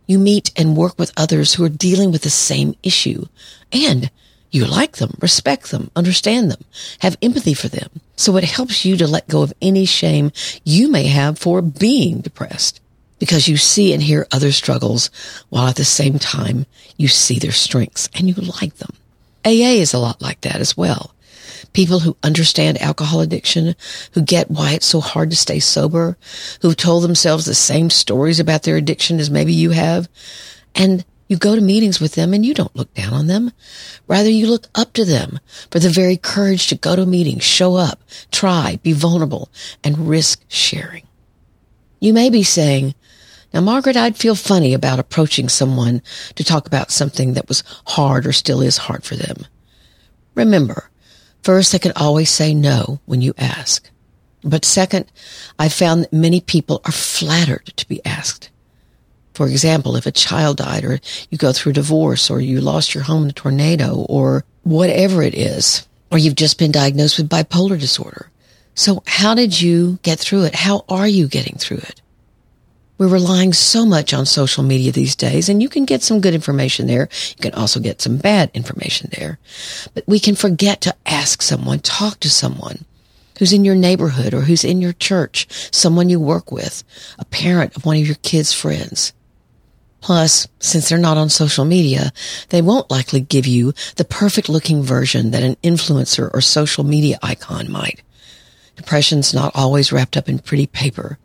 you 0.05 0.19
meet 0.19 0.51
and 0.57 0.75
work 0.75 0.99
with 0.99 1.13
others 1.15 1.53
who 1.53 1.63
are 1.63 1.69
dealing 1.69 2.11
with 2.11 2.23
the 2.23 2.29
same 2.29 2.75
issue 2.83 3.23
and 3.71 4.11
you 4.53 4.65
like 4.65 4.97
them, 4.97 5.17
respect 5.19 5.71
them, 5.71 5.89
understand 5.95 6.51
them, 6.51 6.63
have 6.99 7.17
empathy 7.21 7.55
for 7.55 7.67
them. 7.67 7.89
So 8.15 8.37
it 8.37 8.43
helps 8.43 8.85
you 8.85 8.95
to 8.97 9.07
let 9.07 9.27
go 9.27 9.41
of 9.41 9.53
any 9.61 9.85
shame 9.85 10.31
you 10.63 10.89
may 10.89 11.07
have 11.07 11.39
for 11.39 11.61
being 11.61 12.19
depressed 12.21 12.79
because 13.17 13.47
you 13.47 13.57
see 13.57 13.93
and 13.93 14.03
hear 14.03 14.27
other 14.31 14.51
struggles 14.51 15.09
while 15.49 15.67
at 15.67 15.75
the 15.75 15.83
same 15.83 16.19
time 16.19 16.67
you 16.97 17.07
see 17.07 17.39
their 17.39 17.51
strengths 17.51 18.09
and 18.13 18.27
you 18.27 18.35
like 18.35 18.75
them. 18.75 18.91
AA 19.43 19.79
is 19.81 19.93
a 19.93 19.99
lot 19.99 20.21
like 20.21 20.41
that 20.41 20.57
as 20.57 20.77
well. 20.77 21.15
People 21.73 22.01
who 22.01 22.15
understand 22.21 22.79
alcohol 22.79 23.21
addiction, 23.21 23.75
who 24.11 24.21
get 24.21 24.51
why 24.51 24.73
it's 24.73 24.85
so 24.85 24.99
hard 24.99 25.31
to 25.31 25.35
stay 25.35 25.59
sober, 25.59 26.15
who've 26.61 26.77
told 26.77 27.03
themselves 27.03 27.45
the 27.45 27.55
same 27.55 27.89
stories 27.89 28.39
about 28.39 28.63
their 28.63 28.77
addiction 28.77 29.19
as 29.19 29.31
maybe 29.31 29.53
you 29.53 29.71
have. 29.71 30.07
And 30.75 31.03
you 31.27 31.37
go 31.37 31.55
to 31.55 31.61
meetings 31.61 31.99
with 31.99 32.15
them 32.15 32.33
and 32.33 32.45
you 32.45 32.53
don't 32.53 32.75
look 32.75 32.93
down 32.93 33.13
on 33.13 33.27
them. 33.27 33.51
Rather, 34.07 34.29
you 34.29 34.47
look 34.47 34.67
up 34.75 34.93
to 34.93 35.05
them 35.05 35.39
for 35.71 35.79
the 35.79 35.89
very 35.89 36.17
courage 36.17 36.67
to 36.67 36.75
go 36.75 36.95
to 36.95 37.05
meetings, 37.05 37.43
show 37.43 37.75
up, 37.75 38.01
try, 38.31 38.79
be 38.83 38.93
vulnerable, 38.93 39.49
and 39.83 40.09
risk 40.09 40.43
sharing. 40.47 41.07
You 41.99 42.13
may 42.13 42.29
be 42.29 42.43
saying, 42.43 42.95
now, 43.53 43.61
Margaret, 43.61 43.95
I'd 43.95 44.17
feel 44.17 44.35
funny 44.35 44.73
about 44.73 44.99
approaching 44.99 45.47
someone 45.47 46.01
to 46.35 46.43
talk 46.43 46.65
about 46.65 46.91
something 46.91 47.33
that 47.33 47.47
was 47.47 47.63
hard 47.85 48.25
or 48.25 48.33
still 48.33 48.61
is 48.61 48.77
hard 48.77 49.03
for 49.03 49.15
them. 49.15 49.45
Remember, 50.33 50.89
first, 51.43 51.71
they 51.71 51.79
can 51.79 51.93
always 51.95 52.31
say 52.31 52.55
no 52.55 52.99
when 53.05 53.21
you 53.21 53.35
ask. 53.37 53.89
But 54.43 54.65
second, 54.65 55.05
I 55.59 55.69
found 55.69 56.03
that 56.03 56.13
many 56.13 56.41
people 56.41 56.81
are 56.83 56.91
flattered 56.91 57.67
to 57.77 57.87
be 57.87 58.03
asked. 58.03 58.49
For 59.33 59.47
example, 59.47 59.95
if 59.95 60.05
a 60.05 60.11
child 60.11 60.57
died 60.57 60.83
or 60.83 60.99
you 61.29 61.37
go 61.37 61.53
through 61.53 61.73
divorce 61.73 62.29
or 62.29 62.39
you 62.39 62.61
lost 62.61 62.93
your 62.93 63.03
home 63.03 63.23
in 63.23 63.29
a 63.29 63.33
tornado 63.33 64.05
or 64.09 64.43
whatever 64.63 65.23
it 65.23 65.33
is, 65.33 65.87
or 66.11 66.17
you've 66.17 66.35
just 66.35 66.59
been 66.59 66.71
diagnosed 66.71 67.17
with 67.17 67.29
bipolar 67.29 67.79
disorder. 67.79 68.29
So 68.75 69.03
how 69.07 69.33
did 69.33 69.59
you 69.59 69.99
get 70.03 70.19
through 70.19 70.43
it? 70.43 70.55
How 70.55 70.85
are 70.87 71.07
you 71.07 71.27
getting 71.27 71.57
through 71.57 71.77
it? 71.77 72.01
We're 72.99 73.07
relying 73.07 73.53
so 73.53 73.85
much 73.85 74.13
on 74.13 74.25
social 74.27 74.63
media 74.63 74.91
these 74.91 75.15
days, 75.15 75.49
and 75.49 75.61
you 75.61 75.67
can 75.67 75.83
get 75.83 76.03
some 76.03 76.21
good 76.21 76.35
information 76.35 76.85
there. 76.85 77.09
You 77.35 77.41
can 77.41 77.53
also 77.53 77.79
get 77.79 78.01
some 78.01 78.17
bad 78.17 78.51
information 78.53 79.09
there. 79.17 79.39
But 79.95 80.03
we 80.07 80.19
can 80.19 80.35
forget 80.35 80.81
to 80.81 80.95
ask 81.05 81.41
someone, 81.41 81.79
talk 81.79 82.19
to 82.19 82.29
someone 82.29 82.85
who's 83.39 83.51
in 83.51 83.65
your 83.65 83.75
neighborhood 83.75 84.33
or 84.33 84.41
who's 84.41 84.63
in 84.63 84.81
your 84.81 84.93
church, 84.93 85.47
someone 85.73 86.09
you 86.09 86.19
work 86.19 86.51
with, 86.51 86.83
a 87.17 87.25
parent 87.25 87.75
of 87.75 87.85
one 87.85 87.97
of 87.97 88.05
your 88.05 88.15
kids' 88.21 88.53
friends. 88.53 89.11
Plus, 90.03 90.49
since 90.59 90.89
they're 90.89 90.97
not 90.97 91.15
on 91.15 91.29
social 91.29 91.63
media, 91.63 92.11
they 92.49 92.61
won't 92.61 92.91
likely 92.91 93.21
give 93.21 93.47
you 93.47 93.71
the 93.95 94.03
perfect 94.03 94.49
looking 94.49 94.83
version 94.83 95.31
that 95.31 95.43
an 95.43 95.55
influencer 95.63 96.29
or 96.33 96.41
social 96.41 96.83
media 96.83 97.17
icon 97.23 97.71
might. 97.71 98.01
Depression's 98.75 99.33
not 99.33 99.55
always 99.55 99.93
wrapped 99.93 100.17
up 100.17 100.27
in 100.27 100.39
pretty 100.39 100.67
paper. 100.67 101.19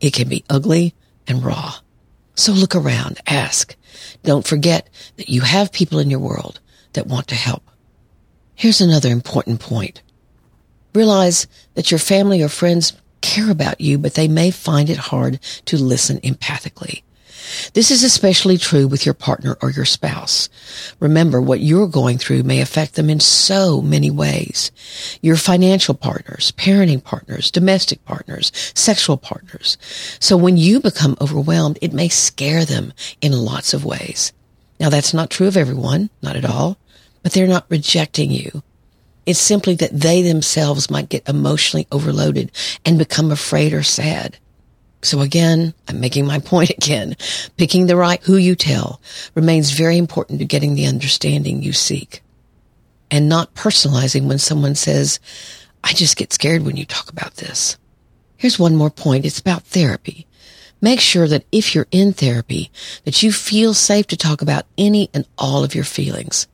It 0.00 0.12
can 0.12 0.28
be 0.28 0.44
ugly 0.48 0.94
and 1.26 1.44
raw. 1.44 1.74
So 2.36 2.52
look 2.52 2.76
around, 2.76 3.18
ask. 3.26 3.74
Don't 4.22 4.46
forget 4.46 4.88
that 5.16 5.28
you 5.28 5.40
have 5.40 5.72
people 5.72 5.98
in 5.98 6.08
your 6.08 6.20
world 6.20 6.60
that 6.92 7.08
want 7.08 7.26
to 7.26 7.34
help. 7.34 7.68
Here's 8.54 8.80
another 8.80 9.10
important 9.10 9.58
point. 9.58 10.00
Realize 10.94 11.48
that 11.74 11.90
your 11.90 11.98
family 11.98 12.40
or 12.40 12.48
friends 12.48 12.92
care 13.20 13.50
about 13.50 13.80
you, 13.80 13.98
but 13.98 14.14
they 14.14 14.28
may 14.28 14.52
find 14.52 14.88
it 14.88 14.96
hard 14.96 15.40
to 15.64 15.76
listen 15.76 16.20
empathically. 16.20 17.02
This 17.74 17.90
is 17.90 18.02
especially 18.02 18.58
true 18.58 18.86
with 18.86 19.04
your 19.04 19.14
partner 19.14 19.56
or 19.62 19.70
your 19.70 19.84
spouse. 19.84 20.48
Remember, 21.00 21.40
what 21.40 21.60
you're 21.60 21.88
going 21.88 22.18
through 22.18 22.42
may 22.42 22.60
affect 22.60 22.94
them 22.94 23.10
in 23.10 23.20
so 23.20 23.80
many 23.80 24.10
ways. 24.10 24.70
Your 25.22 25.36
financial 25.36 25.94
partners, 25.94 26.52
parenting 26.52 27.02
partners, 27.02 27.50
domestic 27.50 28.04
partners, 28.04 28.52
sexual 28.74 29.16
partners. 29.16 29.78
So 30.20 30.36
when 30.36 30.56
you 30.56 30.80
become 30.80 31.16
overwhelmed, 31.20 31.78
it 31.82 31.92
may 31.92 32.08
scare 32.08 32.64
them 32.64 32.92
in 33.20 33.32
lots 33.32 33.74
of 33.74 33.84
ways. 33.84 34.32
Now 34.78 34.90
that's 34.90 35.14
not 35.14 35.30
true 35.30 35.46
of 35.46 35.56
everyone, 35.56 36.10
not 36.22 36.36
at 36.36 36.44
all, 36.44 36.78
but 37.22 37.32
they're 37.32 37.46
not 37.46 37.66
rejecting 37.68 38.30
you. 38.30 38.62
It's 39.26 39.40
simply 39.40 39.74
that 39.76 39.98
they 39.98 40.22
themselves 40.22 40.90
might 40.90 41.08
get 41.08 41.28
emotionally 41.28 41.88
overloaded 41.90 42.52
and 42.84 42.96
become 42.96 43.32
afraid 43.32 43.72
or 43.72 43.82
sad. 43.82 44.38
So 45.06 45.20
again, 45.20 45.72
I'm 45.88 46.00
making 46.00 46.26
my 46.26 46.38
point 46.40 46.70
again. 46.78 47.16
Picking 47.56 47.86
the 47.86 47.96
right 47.96 48.22
who 48.24 48.36
you 48.36 48.56
tell 48.56 49.00
remains 49.34 49.70
very 49.70 49.96
important 49.96 50.40
to 50.40 50.44
getting 50.44 50.74
the 50.74 50.86
understanding 50.86 51.62
you 51.62 51.72
seek. 51.72 52.22
And 53.10 53.28
not 53.28 53.54
personalizing 53.54 54.26
when 54.26 54.38
someone 54.38 54.74
says, 54.74 55.20
I 55.84 55.92
just 55.92 56.16
get 56.16 56.32
scared 56.32 56.62
when 56.62 56.76
you 56.76 56.84
talk 56.84 57.08
about 57.08 57.34
this. 57.36 57.76
Here's 58.36 58.58
one 58.58 58.74
more 58.74 58.90
point. 58.90 59.24
It's 59.24 59.38
about 59.38 59.62
therapy. 59.62 60.26
Make 60.80 61.00
sure 61.00 61.28
that 61.28 61.46
if 61.52 61.74
you're 61.74 61.86
in 61.90 62.12
therapy, 62.12 62.70
that 63.04 63.22
you 63.22 63.32
feel 63.32 63.72
safe 63.72 64.08
to 64.08 64.16
talk 64.16 64.42
about 64.42 64.66
any 64.76 65.08
and 65.14 65.26
all 65.38 65.64
of 65.64 65.74
your 65.74 65.84
feelings. 65.84 66.48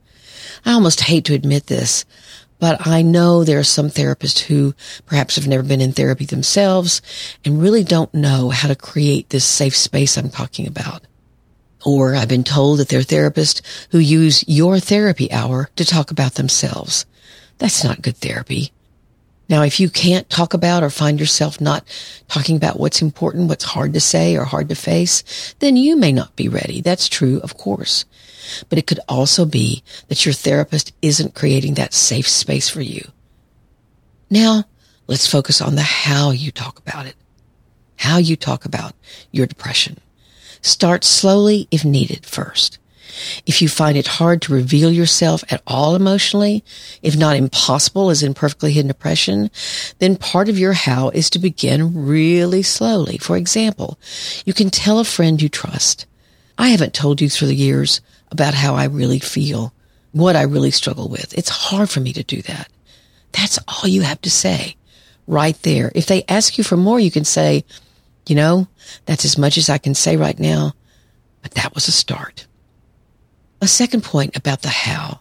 I 0.65 0.73
almost 0.73 1.01
hate 1.01 1.25
to 1.25 1.35
admit 1.35 1.67
this, 1.67 2.05
but 2.62 2.87
I 2.87 3.02
know 3.02 3.42
there 3.42 3.59
are 3.59 3.64
some 3.64 3.90
therapists 3.90 4.38
who 4.38 4.73
perhaps 5.04 5.35
have 5.35 5.49
never 5.49 5.64
been 5.64 5.81
in 5.81 5.90
therapy 5.90 6.26
themselves 6.26 7.02
and 7.45 7.61
really 7.61 7.83
don't 7.83 8.14
know 8.14 8.50
how 8.50 8.69
to 8.69 8.76
create 8.76 9.31
this 9.31 9.45
safe 9.45 9.76
space 9.76 10.16
I'm 10.16 10.31
talking 10.31 10.69
about. 10.69 11.02
Or 11.85 12.14
I've 12.14 12.28
been 12.28 12.45
told 12.45 12.78
that 12.78 12.88
they're 12.88 13.00
therapists 13.00 13.62
who 13.90 13.99
use 13.99 14.45
your 14.47 14.78
therapy 14.78 15.33
hour 15.33 15.71
to 15.75 15.85
talk 15.85 16.12
about 16.12 16.35
themselves. 16.35 17.04
That's 17.59 17.83
not 17.83 18.00
good 18.00 18.19
therapy. 18.19 18.71
Now, 19.49 19.63
if 19.63 19.81
you 19.81 19.91
can't 19.91 20.29
talk 20.31 20.55
about 20.55 20.83
or 20.83 20.91
find 20.91 21.21
yourself 21.21 21.61
not 21.61 21.85
talking 22.29 22.57
about 22.57 22.81
what's 22.81 23.03
important, 23.03 23.49
what's 23.49 23.65
hard 23.65 23.93
to 23.95 24.01
say 24.01 24.37
or 24.37 24.45
hard 24.45 24.69
to 24.71 24.75
face, 24.75 25.55
then 25.59 25.77
you 25.77 25.97
may 25.97 26.13
not 26.13 26.37
be 26.37 26.49
ready. 26.49 26.81
That's 26.81 27.09
true, 27.09 27.41
of 27.41 27.57
course. 27.57 28.05
But 28.69 28.79
it 28.79 28.87
could 28.87 29.01
also 29.09 29.45
be 29.45 29.83
that 30.09 30.25
your 30.25 30.33
therapist 30.33 30.93
isn't 31.03 31.35
creating 31.35 31.75
that 31.75 31.93
safe 31.93 32.29
space 32.29 32.69
for 32.69 32.81
you. 32.81 33.11
Now, 34.31 34.65
let's 35.07 35.27
focus 35.27 35.61
on 35.61 35.75
the 35.75 35.83
how 35.83 36.31
you 36.31 36.51
talk 36.51 36.79
about 36.79 37.07
it. 37.07 37.17
How 37.97 38.19
you 38.19 38.37
talk 38.37 38.65
about 38.65 38.95
your 39.31 39.47
depression. 39.47 39.99
Start 40.63 41.05
slowly 41.05 41.69
if 41.71 41.85
needed 41.85 42.25
first. 42.25 42.79
If 43.47 43.62
you 43.62 43.69
find 43.69 43.97
it 43.97 44.07
hard 44.07 44.42
to 44.42 44.52
reveal 44.52 44.90
yourself 44.90 45.45
at 45.50 45.62
all 45.66 45.95
emotionally, 45.95 46.64
if 47.02 47.16
not 47.16 47.37
impossible 47.37 48.11
as 48.11 48.23
in 48.23 48.35
perfectly 48.35 48.73
hidden 48.73 48.88
depression, 48.88 49.50
then 49.99 50.16
part 50.16 50.49
of 50.49 50.59
your 50.59 50.73
how 50.73 51.11
is 51.11 51.31
to 51.31 51.38
begin 51.38 52.07
really 52.07 52.62
slowly. 52.62 53.19
For 53.19 53.37
example, 53.37 53.99
you 54.45 54.54
can 54.54 54.71
tell 54.71 54.99
a 54.99 55.04
friend 55.04 55.40
you 55.40 55.49
trust, 55.49 56.07
I 56.59 56.69
haven't 56.69 56.95
told 56.95 57.21
you 57.21 57.28
through 57.28 57.49
the 57.49 57.54
years 57.54 58.00
about 58.31 58.54
how 58.54 58.75
I 58.75 58.85
really 58.85 59.19
feel, 59.19 59.73
what 60.12 60.37
I 60.37 60.42
really 60.42 60.71
struggle 60.71 61.09
with. 61.09 61.37
It's 61.37 61.49
hard 61.49 61.90
for 61.90 62.00
me 62.00 62.12
to 62.12 62.23
do 62.23 62.42
that. 62.42 62.69
That's 63.33 63.59
all 63.66 63.88
you 63.88 64.02
have 64.02 64.21
to 64.23 64.31
say 64.31 64.76
right 65.26 65.61
there. 65.62 65.90
If 65.95 66.07
they 66.07 66.25
ask 66.28 66.59
you 66.59 66.64
for 66.64 66.76
more, 66.76 67.00
you 67.00 67.11
can 67.11 67.25
say, 67.25 67.64
you 68.26 68.35
know, 68.35 68.69
that's 69.07 69.25
as 69.25 69.38
much 69.38 69.59
as 69.59 69.69
I 69.69 69.78
can 69.78 69.95
say 69.95 70.16
right 70.16 70.38
now, 70.38 70.75
but 71.42 71.52
that 71.52 71.75
was 71.75 71.88
a 71.88 71.92
start. 71.92 72.47
A 73.62 73.69
second 73.69 74.02
point 74.02 74.37
about 74.37 74.62
the 74.62 74.69
how. 74.69 75.21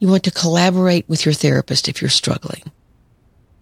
You 0.00 0.08
want 0.08 0.24
to 0.24 0.32
collaborate 0.32 1.08
with 1.08 1.24
your 1.24 1.32
therapist 1.32 1.88
if 1.88 2.02
you're 2.02 2.08
struggling. 2.08 2.72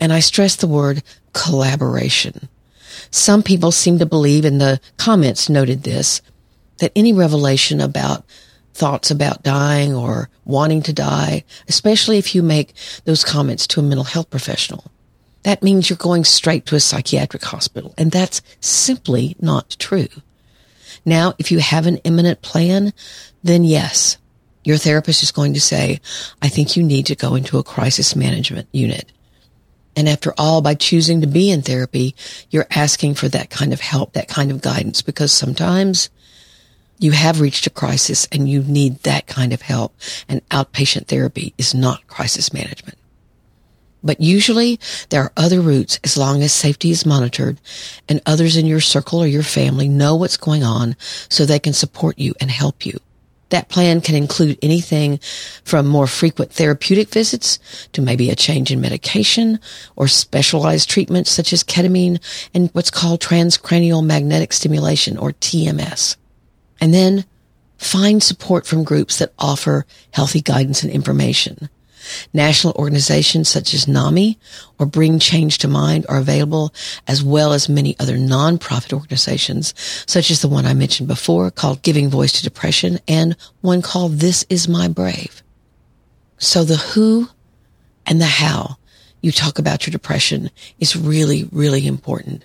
And 0.00 0.14
I 0.14 0.20
stress 0.20 0.56
the 0.56 0.66
word 0.66 1.02
collaboration. 1.34 2.48
Some 3.10 3.42
people 3.42 3.70
seem 3.70 3.98
to 3.98 4.06
believe, 4.06 4.46
and 4.46 4.58
the 4.58 4.80
comments 4.96 5.50
noted 5.50 5.82
this, 5.82 6.22
that 6.78 6.90
any 6.96 7.12
revelation 7.12 7.82
about 7.82 8.24
thoughts 8.72 9.10
about 9.10 9.42
dying 9.42 9.94
or 9.94 10.30
wanting 10.46 10.80
to 10.82 10.94
die, 10.94 11.44
especially 11.68 12.16
if 12.16 12.34
you 12.34 12.42
make 12.42 12.72
those 13.04 13.24
comments 13.24 13.66
to 13.66 13.80
a 13.80 13.82
mental 13.82 14.04
health 14.04 14.30
professional. 14.30 14.90
That 15.42 15.62
means 15.62 15.90
you're 15.90 15.98
going 15.98 16.24
straight 16.24 16.64
to 16.66 16.76
a 16.76 16.80
psychiatric 16.80 17.44
hospital, 17.44 17.92
and 17.98 18.10
that's 18.10 18.40
simply 18.58 19.36
not 19.38 19.76
true. 19.78 20.08
Now, 21.06 21.34
if 21.38 21.52
you 21.52 21.60
have 21.60 21.86
an 21.86 21.98
imminent 21.98 22.42
plan, 22.42 22.92
then 23.42 23.62
yes, 23.64 24.18
your 24.64 24.76
therapist 24.76 25.22
is 25.22 25.30
going 25.30 25.54
to 25.54 25.60
say, 25.60 26.00
I 26.42 26.48
think 26.48 26.76
you 26.76 26.82
need 26.82 27.06
to 27.06 27.14
go 27.14 27.36
into 27.36 27.58
a 27.58 27.62
crisis 27.62 28.16
management 28.16 28.68
unit. 28.72 29.12
And 29.94 30.08
after 30.08 30.34
all, 30.36 30.60
by 30.60 30.74
choosing 30.74 31.20
to 31.20 31.26
be 31.26 31.50
in 31.50 31.62
therapy, 31.62 32.14
you're 32.50 32.66
asking 32.72 33.14
for 33.14 33.28
that 33.28 33.48
kind 33.48 33.72
of 33.72 33.80
help, 33.80 34.12
that 34.12 34.28
kind 34.28 34.50
of 34.50 34.60
guidance, 34.60 35.00
because 35.00 35.32
sometimes 35.32 36.10
you 36.98 37.12
have 37.12 37.40
reached 37.40 37.66
a 37.66 37.70
crisis 37.70 38.26
and 38.32 38.48
you 38.48 38.62
need 38.64 39.04
that 39.04 39.26
kind 39.26 39.52
of 39.52 39.62
help. 39.62 39.94
And 40.28 40.46
outpatient 40.48 41.06
therapy 41.06 41.54
is 41.56 41.72
not 41.72 42.06
crisis 42.08 42.52
management. 42.52 42.98
But 44.06 44.20
usually 44.20 44.78
there 45.10 45.22
are 45.22 45.32
other 45.36 45.60
routes 45.60 45.98
as 46.04 46.16
long 46.16 46.42
as 46.42 46.52
safety 46.52 46.90
is 46.90 47.04
monitored 47.04 47.58
and 48.08 48.22
others 48.24 48.56
in 48.56 48.64
your 48.64 48.80
circle 48.80 49.18
or 49.18 49.26
your 49.26 49.42
family 49.42 49.88
know 49.88 50.14
what's 50.14 50.36
going 50.36 50.62
on 50.62 50.96
so 51.28 51.44
they 51.44 51.58
can 51.58 51.72
support 51.72 52.18
you 52.18 52.34
and 52.40 52.50
help 52.50 52.86
you. 52.86 52.98
That 53.50 53.68
plan 53.68 54.00
can 54.00 54.16
include 54.16 54.58
anything 54.60 55.18
from 55.64 55.86
more 55.86 56.08
frequent 56.08 56.52
therapeutic 56.52 57.10
visits 57.10 57.60
to 57.92 58.02
maybe 58.02 58.28
a 58.28 58.34
change 58.34 58.72
in 58.72 58.80
medication 58.80 59.60
or 59.94 60.08
specialized 60.08 60.90
treatments 60.90 61.30
such 61.30 61.52
as 61.52 61.62
ketamine 61.62 62.20
and 62.54 62.70
what's 62.72 62.90
called 62.90 63.20
transcranial 63.20 64.04
magnetic 64.04 64.52
stimulation 64.52 65.16
or 65.16 65.32
TMS. 65.32 66.16
And 66.80 66.92
then 66.92 67.24
find 67.78 68.22
support 68.22 68.66
from 68.66 68.84
groups 68.84 69.18
that 69.18 69.32
offer 69.38 69.86
healthy 70.10 70.40
guidance 70.40 70.82
and 70.82 70.92
information. 70.92 71.68
National 72.32 72.72
organizations 72.74 73.48
such 73.48 73.74
as 73.74 73.88
NAMI 73.88 74.38
or 74.78 74.86
Bring 74.86 75.18
Change 75.18 75.58
to 75.58 75.68
Mind 75.68 76.06
are 76.08 76.18
available, 76.18 76.72
as 77.06 77.22
well 77.22 77.52
as 77.52 77.68
many 77.68 77.96
other 77.98 78.16
nonprofit 78.16 78.92
organizations, 78.92 79.74
such 80.06 80.30
as 80.30 80.42
the 80.42 80.48
one 80.48 80.66
I 80.66 80.74
mentioned 80.74 81.08
before 81.08 81.50
called 81.50 81.82
Giving 81.82 82.08
Voice 82.08 82.32
to 82.32 82.42
Depression 82.42 82.98
and 83.08 83.36
one 83.60 83.82
called 83.82 84.14
This 84.14 84.44
Is 84.48 84.68
My 84.68 84.88
Brave. 84.88 85.42
So 86.38 86.64
the 86.64 86.76
who 86.76 87.28
and 88.04 88.20
the 88.20 88.26
how 88.26 88.76
you 89.20 89.32
talk 89.32 89.58
about 89.58 89.86
your 89.86 89.92
depression 89.92 90.50
is 90.78 90.96
really, 90.96 91.48
really 91.50 91.86
important. 91.86 92.44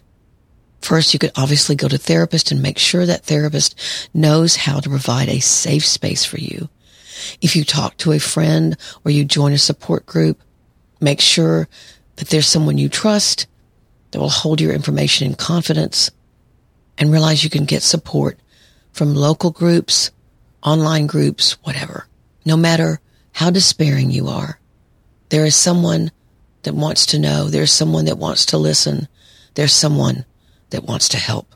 First, 0.81 1.13
you 1.13 1.19
could 1.19 1.31
obviously 1.35 1.75
go 1.75 1.87
to 1.87 1.97
therapist 1.97 2.51
and 2.51 2.61
make 2.61 2.79
sure 2.79 3.05
that 3.05 3.25
therapist 3.25 3.79
knows 4.13 4.55
how 4.55 4.79
to 4.79 4.89
provide 4.89 5.29
a 5.29 5.39
safe 5.39 5.85
space 5.85 6.25
for 6.25 6.39
you 6.39 6.69
if 7.41 7.55
you 7.55 7.63
talk 7.63 7.97
to 7.97 8.11
a 8.11 8.19
friend 8.19 8.77
or 9.03 9.11
you 9.11 9.25
join 9.25 9.53
a 9.53 9.57
support 9.57 10.05
group, 10.05 10.41
make 10.99 11.21
sure 11.21 11.67
that 12.17 12.29
there's 12.29 12.47
someone 12.47 12.77
you 12.77 12.89
trust 12.89 13.47
that 14.11 14.19
will 14.19 14.29
hold 14.29 14.61
your 14.61 14.73
information 14.73 15.27
in 15.27 15.35
confidence 15.35 16.11
and 16.97 17.11
realize 17.11 17.43
you 17.43 17.49
can 17.49 17.65
get 17.65 17.81
support 17.81 18.39
from 18.91 19.15
local 19.15 19.51
groups, 19.51 20.11
online 20.63 21.07
groups, 21.07 21.53
whatever. 21.63 22.07
No 22.45 22.57
matter 22.57 22.99
how 23.33 23.49
despairing 23.49 24.11
you 24.11 24.27
are, 24.27 24.59
there 25.29 25.45
is 25.45 25.55
someone 25.55 26.11
that 26.63 26.75
wants 26.75 27.07
to 27.07 27.19
know. 27.19 27.49
There's 27.49 27.71
someone 27.71 28.05
that 28.05 28.17
wants 28.17 28.45
to 28.47 28.57
listen. 28.57 29.07
There's 29.55 29.73
someone 29.73 30.25
that 30.69 30.83
wants 30.83 31.09
to 31.09 31.17
help. 31.17 31.55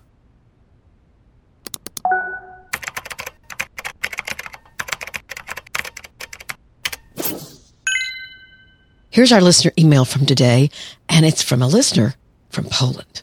Here's 9.16 9.32
our 9.32 9.40
listener 9.40 9.72
email 9.80 10.04
from 10.04 10.26
today, 10.26 10.70
and 11.08 11.26
it's 11.26 11.42
from 11.42 11.62
a 11.62 11.70
listener 11.70 12.16
from 12.50 12.66
Poland. 12.66 13.22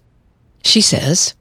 She 0.64 0.80
says, 0.80 1.34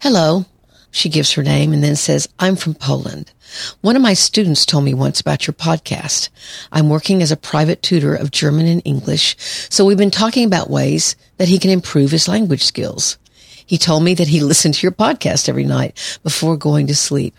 Hello. 0.00 0.44
She 0.92 1.08
gives 1.08 1.32
her 1.32 1.42
name 1.42 1.72
and 1.72 1.82
then 1.82 1.96
says, 1.96 2.28
I'm 2.38 2.54
from 2.54 2.74
Poland. 2.74 3.32
One 3.80 3.96
of 3.96 4.02
my 4.02 4.14
students 4.14 4.64
told 4.64 4.84
me 4.84 4.94
once 4.94 5.20
about 5.20 5.48
your 5.48 5.54
podcast. 5.54 6.28
I'm 6.70 6.88
working 6.88 7.20
as 7.20 7.32
a 7.32 7.36
private 7.36 7.82
tutor 7.82 8.14
of 8.14 8.30
German 8.30 8.66
and 8.68 8.80
English, 8.84 9.34
so 9.40 9.84
we've 9.84 9.98
been 9.98 10.12
talking 10.12 10.46
about 10.46 10.70
ways 10.70 11.16
that 11.38 11.48
he 11.48 11.58
can 11.58 11.72
improve 11.72 12.12
his 12.12 12.28
language 12.28 12.62
skills. 12.62 13.18
He 13.66 13.76
told 13.76 14.04
me 14.04 14.14
that 14.14 14.28
he 14.28 14.38
listened 14.44 14.74
to 14.74 14.82
your 14.84 14.92
podcast 14.92 15.48
every 15.48 15.64
night 15.64 16.20
before 16.22 16.56
going 16.56 16.86
to 16.86 16.94
sleep. 16.94 17.34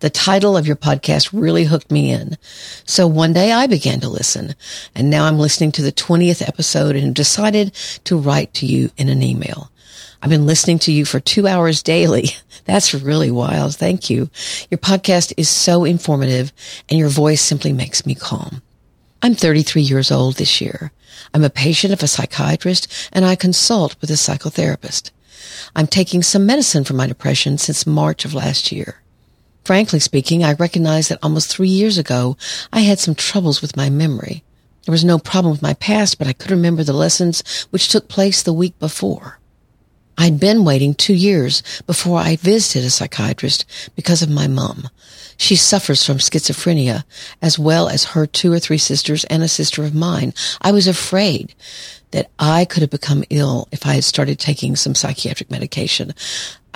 The 0.00 0.10
title 0.10 0.56
of 0.56 0.66
your 0.66 0.76
podcast 0.76 1.30
really 1.32 1.64
hooked 1.64 1.90
me 1.90 2.10
in. 2.10 2.36
So 2.84 3.06
one 3.06 3.32
day 3.32 3.52
I 3.52 3.66
began 3.66 4.00
to 4.00 4.08
listen 4.08 4.54
and 4.94 5.08
now 5.08 5.24
I'm 5.24 5.38
listening 5.38 5.72
to 5.72 5.82
the 5.82 5.92
20th 5.92 6.46
episode 6.46 6.96
and 6.96 7.14
decided 7.14 7.74
to 8.04 8.18
write 8.18 8.52
to 8.54 8.66
you 8.66 8.90
in 8.96 9.08
an 9.08 9.22
email. 9.22 9.70
I've 10.22 10.30
been 10.30 10.46
listening 10.46 10.78
to 10.80 10.92
you 10.92 11.04
for 11.04 11.20
two 11.20 11.46
hours 11.46 11.82
daily. 11.82 12.30
That's 12.64 12.94
really 12.94 13.30
wild. 13.30 13.76
Thank 13.76 14.10
you. 14.10 14.30
Your 14.70 14.78
podcast 14.78 15.32
is 15.36 15.48
so 15.48 15.84
informative 15.84 16.52
and 16.88 16.98
your 16.98 17.08
voice 17.08 17.40
simply 17.40 17.72
makes 17.72 18.04
me 18.04 18.14
calm. 18.14 18.62
I'm 19.22 19.34
33 19.34 19.82
years 19.82 20.10
old 20.10 20.36
this 20.36 20.60
year. 20.60 20.92
I'm 21.32 21.44
a 21.44 21.50
patient 21.50 21.92
of 21.92 22.02
a 22.02 22.08
psychiatrist 22.08 23.10
and 23.12 23.24
I 23.24 23.34
consult 23.34 23.96
with 24.00 24.10
a 24.10 24.14
psychotherapist. 24.14 25.10
I'm 25.74 25.86
taking 25.86 26.22
some 26.22 26.46
medicine 26.46 26.84
for 26.84 26.94
my 26.94 27.06
depression 27.06 27.58
since 27.58 27.86
March 27.86 28.24
of 28.24 28.34
last 28.34 28.72
year. 28.72 29.02
Frankly 29.66 29.98
speaking, 29.98 30.44
I 30.44 30.52
recognize 30.52 31.08
that 31.08 31.18
almost 31.24 31.50
three 31.50 31.68
years 31.68 31.98
ago, 31.98 32.36
I 32.72 32.82
had 32.82 33.00
some 33.00 33.16
troubles 33.16 33.60
with 33.60 33.76
my 33.76 33.90
memory. 33.90 34.44
There 34.84 34.92
was 34.92 35.04
no 35.04 35.18
problem 35.18 35.50
with 35.50 35.60
my 35.60 35.74
past, 35.74 36.18
but 36.18 36.28
I 36.28 36.34
could 36.34 36.52
remember 36.52 36.84
the 36.84 36.92
lessons 36.92 37.66
which 37.70 37.88
took 37.88 38.06
place 38.06 38.44
the 38.44 38.52
week 38.52 38.78
before. 38.78 39.40
I'd 40.16 40.38
been 40.38 40.64
waiting 40.64 40.94
two 40.94 41.16
years 41.16 41.64
before 41.84 42.20
I 42.20 42.36
visited 42.36 42.86
a 42.86 42.90
psychiatrist 42.90 43.64
because 43.96 44.22
of 44.22 44.30
my 44.30 44.46
mom. 44.46 44.88
She 45.36 45.56
suffers 45.56 46.04
from 46.04 46.18
schizophrenia 46.18 47.02
as 47.42 47.58
well 47.58 47.88
as 47.88 48.04
her 48.04 48.24
two 48.24 48.52
or 48.52 48.60
three 48.60 48.78
sisters 48.78 49.24
and 49.24 49.42
a 49.42 49.48
sister 49.48 49.82
of 49.82 49.96
mine. 49.96 50.32
I 50.62 50.70
was 50.70 50.86
afraid 50.86 51.56
that 52.12 52.30
I 52.38 52.66
could 52.66 52.82
have 52.82 52.90
become 52.90 53.24
ill 53.30 53.66
if 53.72 53.84
I 53.84 53.94
had 53.94 54.04
started 54.04 54.38
taking 54.38 54.76
some 54.76 54.94
psychiatric 54.94 55.50
medication. 55.50 56.14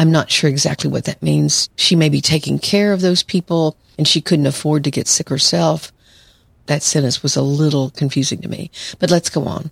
I'm 0.00 0.10
not 0.10 0.30
sure 0.30 0.48
exactly 0.48 0.88
what 0.88 1.04
that 1.04 1.22
means. 1.22 1.68
She 1.76 1.94
may 1.94 2.08
be 2.08 2.22
taking 2.22 2.58
care 2.58 2.94
of 2.94 3.02
those 3.02 3.22
people 3.22 3.76
and 3.98 4.08
she 4.08 4.22
couldn't 4.22 4.46
afford 4.46 4.82
to 4.84 4.90
get 4.90 5.06
sick 5.06 5.28
herself. 5.28 5.92
That 6.68 6.82
sentence 6.82 7.22
was 7.22 7.36
a 7.36 7.42
little 7.42 7.90
confusing 7.90 8.40
to 8.40 8.48
me, 8.48 8.70
but 8.98 9.10
let's 9.10 9.28
go 9.28 9.44
on. 9.44 9.70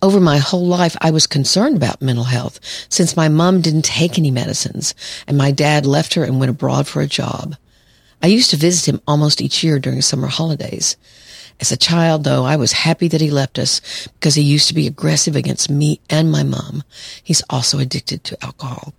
Over 0.00 0.18
my 0.18 0.38
whole 0.38 0.64
life, 0.64 0.96
I 1.02 1.10
was 1.10 1.26
concerned 1.26 1.76
about 1.76 2.00
mental 2.00 2.24
health 2.24 2.58
since 2.88 3.18
my 3.18 3.28
mom 3.28 3.60
didn't 3.60 3.84
take 3.84 4.18
any 4.18 4.30
medicines 4.30 4.94
and 5.26 5.36
my 5.36 5.50
dad 5.50 5.84
left 5.84 6.14
her 6.14 6.24
and 6.24 6.40
went 6.40 6.48
abroad 6.48 6.86
for 6.88 7.02
a 7.02 7.06
job. 7.06 7.54
I 8.22 8.28
used 8.28 8.48
to 8.52 8.56
visit 8.56 8.88
him 8.88 9.02
almost 9.06 9.42
each 9.42 9.62
year 9.62 9.78
during 9.78 10.00
summer 10.00 10.28
holidays. 10.28 10.96
As 11.60 11.70
a 11.70 11.76
child, 11.76 12.24
though, 12.24 12.46
I 12.46 12.56
was 12.56 12.72
happy 12.72 13.08
that 13.08 13.20
he 13.20 13.30
left 13.30 13.58
us 13.58 14.08
because 14.14 14.36
he 14.36 14.42
used 14.42 14.68
to 14.68 14.74
be 14.74 14.86
aggressive 14.86 15.36
against 15.36 15.68
me 15.68 16.00
and 16.08 16.32
my 16.32 16.44
mom. 16.44 16.82
He's 17.22 17.42
also 17.50 17.78
addicted 17.78 18.24
to 18.24 18.42
alcohol. 18.42 18.94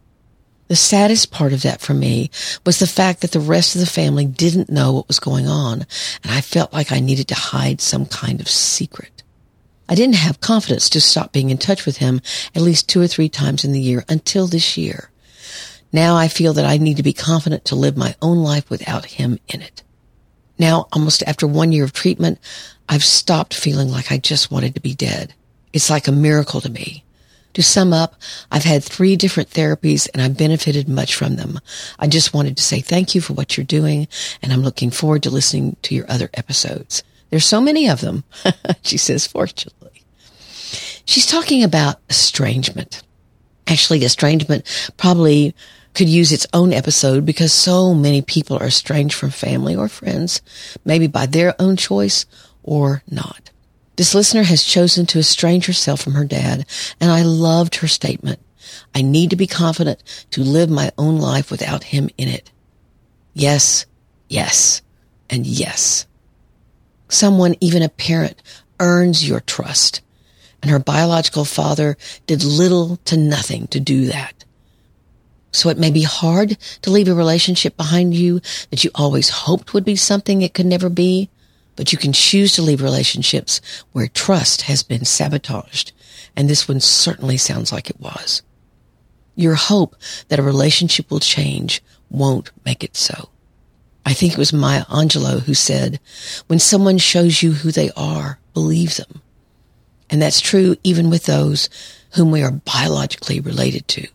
The 0.67 0.75
saddest 0.75 1.31
part 1.31 1.53
of 1.53 1.61
that 1.61 1.79
for 1.79 1.93
me 1.93 2.29
was 2.65 2.79
the 2.79 2.87
fact 2.87 3.21
that 3.21 3.31
the 3.31 3.39
rest 3.39 3.75
of 3.75 3.81
the 3.81 3.87
family 3.87 4.25
didn't 4.25 4.69
know 4.69 4.91
what 4.91 5.07
was 5.07 5.19
going 5.19 5.47
on, 5.47 5.85
and 6.23 6.31
I 6.31 6.41
felt 6.41 6.73
like 6.73 6.91
I 6.91 6.99
needed 6.99 7.29
to 7.29 7.35
hide 7.35 7.79
some 7.79 8.05
kind 8.05 8.41
of 8.41 8.49
secret. 8.49 9.23
I 9.89 9.95
didn't 9.95 10.15
have 10.15 10.41
confidence 10.41 10.89
to 10.89 11.01
stop 11.01 11.31
being 11.31 11.49
in 11.49 11.57
touch 11.57 11.85
with 11.85 11.97
him 11.97 12.19
at 12.53 12.61
least 12.61 12.89
two 12.89 13.01
or 13.01 13.07
three 13.07 13.29
times 13.29 13.63
in 13.63 13.71
the 13.71 13.79
year 13.79 14.03
until 14.09 14.47
this 14.47 14.77
year. 14.77 15.09
Now 15.93 16.17
I 16.17 16.27
feel 16.27 16.51
that 16.53 16.65
I 16.65 16.77
need 16.77 16.97
to 16.97 17.03
be 17.03 17.13
confident 17.13 17.63
to 17.65 17.75
live 17.75 17.95
my 17.95 18.15
own 18.21 18.39
life 18.39 18.69
without 18.69 19.05
him 19.05 19.39
in 19.47 19.61
it. 19.61 19.83
Now, 20.59 20.87
almost 20.91 21.23
after 21.23 21.47
one 21.47 21.71
year 21.71 21.83
of 21.83 21.93
treatment, 21.93 22.39
I've 22.89 23.03
stopped 23.03 23.53
feeling 23.53 23.89
like 23.89 24.11
I 24.11 24.17
just 24.17 24.51
wanted 24.51 24.75
to 24.75 24.81
be 24.81 24.95
dead. 24.95 25.33
It's 25.71 25.89
like 25.89 26.07
a 26.07 26.11
miracle 26.11 26.59
to 26.61 26.69
me. 26.69 27.05
To 27.57 27.63
sum 27.63 27.91
up, 27.91 28.13
I've 28.51 28.65
had 28.65 28.83
three 28.83 29.15
different 29.15 29.49
therapies 29.49 30.07
and 30.13 30.21
I've 30.21 30.37
benefited 30.37 30.87
much 30.87 31.15
from 31.15 31.37
them. 31.37 31.59
I 31.97 32.05
just 32.05 32.31
wanted 32.31 32.55
to 32.57 32.61
say 32.61 32.81
thank 32.81 33.15
you 33.15 33.19
for 33.19 33.33
what 33.33 33.57
you're 33.57 33.65
doing 33.65 34.07
and 34.43 34.53
I'm 34.53 34.61
looking 34.61 34.91
forward 34.91 35.23
to 35.23 35.31
listening 35.31 35.75
to 35.81 35.95
your 35.95 36.05
other 36.07 36.29
episodes. 36.35 37.01
There's 37.31 37.45
so 37.45 37.59
many 37.59 37.89
of 37.89 38.01
them, 38.01 38.25
she 38.83 38.99
says, 38.99 39.25
fortunately. 39.25 40.03
She's 41.05 41.25
talking 41.25 41.63
about 41.63 41.95
estrangement. 42.11 43.01
Actually, 43.65 44.05
estrangement 44.05 44.91
probably 44.97 45.55
could 45.95 46.09
use 46.09 46.31
its 46.31 46.45
own 46.53 46.73
episode 46.73 47.25
because 47.25 47.51
so 47.51 47.95
many 47.95 48.21
people 48.21 48.57
are 48.57 48.67
estranged 48.67 49.15
from 49.15 49.31
family 49.31 49.75
or 49.75 49.87
friends, 49.87 50.43
maybe 50.85 51.07
by 51.07 51.25
their 51.25 51.59
own 51.59 51.75
choice 51.75 52.27
or 52.61 53.01
not. 53.09 53.49
This 53.97 54.15
listener 54.15 54.43
has 54.43 54.63
chosen 54.63 55.05
to 55.07 55.19
estrange 55.19 55.65
herself 55.65 56.01
from 56.01 56.13
her 56.13 56.25
dad, 56.25 56.65
and 56.99 57.11
I 57.11 57.23
loved 57.23 57.75
her 57.77 57.87
statement. 57.87 58.39
I 58.93 59.01
need 59.01 59.31
to 59.31 59.35
be 59.35 59.47
confident 59.47 60.01
to 60.31 60.43
live 60.43 60.69
my 60.69 60.91
own 60.97 61.17
life 61.17 61.51
without 61.51 61.83
him 61.83 62.09
in 62.17 62.27
it. 62.29 62.51
Yes, 63.33 63.85
yes. 64.29 64.81
and 65.29 65.45
yes. 65.45 66.07
Someone, 67.09 67.55
even 67.59 67.81
a 67.81 67.89
parent, 67.89 68.41
earns 68.79 69.27
your 69.27 69.39
trust. 69.39 70.01
And 70.61 70.71
her 70.71 70.79
biological 70.79 71.45
father 71.45 71.97
did 72.25 72.43
little 72.43 72.97
to 73.05 73.17
nothing 73.17 73.67
to 73.67 73.79
do 73.79 74.05
that. 74.05 74.43
So 75.51 75.69
it 75.69 75.77
may 75.77 75.91
be 75.91 76.03
hard 76.03 76.57
to 76.81 76.91
leave 76.91 77.07
a 77.07 77.13
relationship 77.13 77.77
behind 77.77 78.13
you 78.13 78.41
that 78.69 78.83
you 78.83 78.91
always 78.93 79.29
hoped 79.29 79.73
would 79.73 79.85
be 79.85 79.95
something 79.95 80.41
it 80.41 80.53
could 80.53 80.65
never 80.65 80.89
be, 80.89 81.29
but 81.77 81.93
you 81.93 81.97
can 81.97 82.11
choose 82.11 82.51
to 82.53 82.61
leave 82.61 82.81
relationships 82.81 83.61
where 83.93 84.09
trust 84.09 84.63
has 84.63 84.83
been 84.83 85.05
sabotaged. 85.05 85.93
And 86.35 86.49
this 86.49 86.67
one 86.67 86.81
certainly 86.81 87.37
sounds 87.37 87.71
like 87.71 87.89
it 87.89 88.01
was. 88.01 88.41
Your 89.35 89.55
hope 89.55 89.95
that 90.27 90.39
a 90.39 90.43
relationship 90.43 91.09
will 91.09 91.21
change 91.21 91.81
won't 92.09 92.51
make 92.65 92.83
it 92.83 92.97
so. 92.97 93.29
I 94.05 94.13
think 94.13 94.33
it 94.33 94.39
was 94.39 94.53
Maya 94.53 94.85
Angelou 94.85 95.41
who 95.41 95.53
said, 95.53 95.99
when 96.47 96.59
someone 96.59 96.97
shows 96.97 97.43
you 97.43 97.51
who 97.53 97.71
they 97.71 97.91
are, 97.95 98.39
believe 98.53 98.97
them. 98.97 99.21
And 100.09 100.21
that's 100.21 100.41
true 100.41 100.75
even 100.83 101.09
with 101.09 101.25
those 101.25 101.69
whom 102.15 102.31
we 102.31 102.41
are 102.41 102.51
biologically 102.51 103.39
related 103.39 103.87
to. 103.89 104.07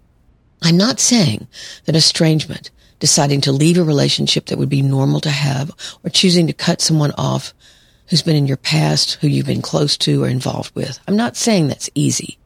I'm 0.63 0.77
not 0.77 0.99
saying 0.99 1.47
that 1.85 1.97
estrangement, 1.97 2.71
deciding 3.03 3.41
to 3.41 3.51
leave 3.51 3.79
a 3.79 3.83
relationship 3.83 4.47
that 4.47 4.59
would 4.59 4.69
be 4.69 4.81
normal 4.81 5.21
to 5.21 5.29
have, 5.29 5.73
or 6.05 6.09
choosing 6.09 6.47
to 6.47 6.53
cut 6.53 6.81
someone 6.81 7.11
off 7.19 7.53
who's 8.09 8.23
been 8.23 8.37
in 8.37 8.47
your 8.47 8.57
past, 8.57 9.15
who 9.15 9.27
you've 9.27 9.45
been 9.45 9.61
close 9.61 9.97
to 9.97 10.23
or 10.23 10.29
involved 10.29 10.73
with. 10.77 11.01
I'm 11.09 11.17
not 11.17 11.37
saying 11.37 11.67
that's 11.67 11.91
easy. 11.97 12.39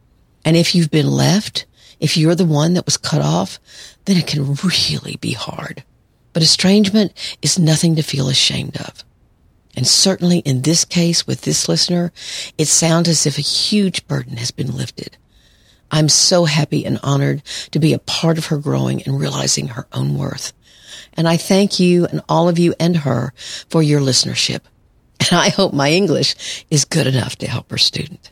And 0.47 0.57
if 0.57 0.75
you've 0.75 0.91
been 0.91 1.11
left, 1.11 1.67
if 2.01 2.17
you're 2.17 2.35
the 2.35 2.47
one 2.47 2.73
that 2.73 2.87
was 2.87 2.97
cut 2.97 3.21
off, 3.21 3.59
then 4.07 4.17
it 4.17 4.27
can 4.27 4.55
really 4.55 5.17
be 5.17 5.35
hard. 5.35 5.85
But 6.33 6.43
estrangement 6.43 7.13
is 7.43 7.59
nothing 7.59 7.95
to 7.97 8.03
feel 8.03 8.31
ashamed 8.31 8.79
of. 8.79 9.05
And 9.77 9.87
certainly 9.87 10.39
in 10.39 10.63
this 10.63 10.87
case 10.87 11.27
with 11.27 11.43
this 11.43 11.69
listener, 11.69 12.15
it 12.57 12.69
sounds 12.69 13.11
as 13.11 13.27
if 13.27 13.37
a 13.37 13.43
huge 13.43 14.09
burden 14.09 14.39
has 14.39 14.53
been 14.53 14.75
lifted. 14.75 15.19
I'm 15.91 16.09
so 16.09 16.45
happy 16.45 16.85
and 16.85 16.99
honored 17.03 17.43
to 17.71 17.79
be 17.79 17.93
a 17.93 17.99
part 17.99 18.39
of 18.39 18.47
her 18.47 18.59
growing 18.59 19.03
and 19.03 19.19
realizing 19.19 19.69
her 19.69 19.87
own 19.93 20.17
worth. 20.17 20.53
And 21.15 21.29
I 21.29 21.37
thank 21.37 21.81
you 21.81 22.07
and 22.07 22.23
all 22.29 22.49
of 22.49 22.59
you 22.59 22.75
and 22.79 22.99
her 22.99 23.33
for 23.69 23.83
your 23.83 24.01
listenership. 24.01 24.61
And 25.19 25.41
I 25.41 25.49
hope 25.49 25.73
my 25.73 25.91
English 25.91 26.65
is 26.71 26.85
good 26.85 27.07
enough 27.07 27.37
to 27.37 27.49
help 27.49 27.71
her 27.71 27.79
student. 27.79 28.31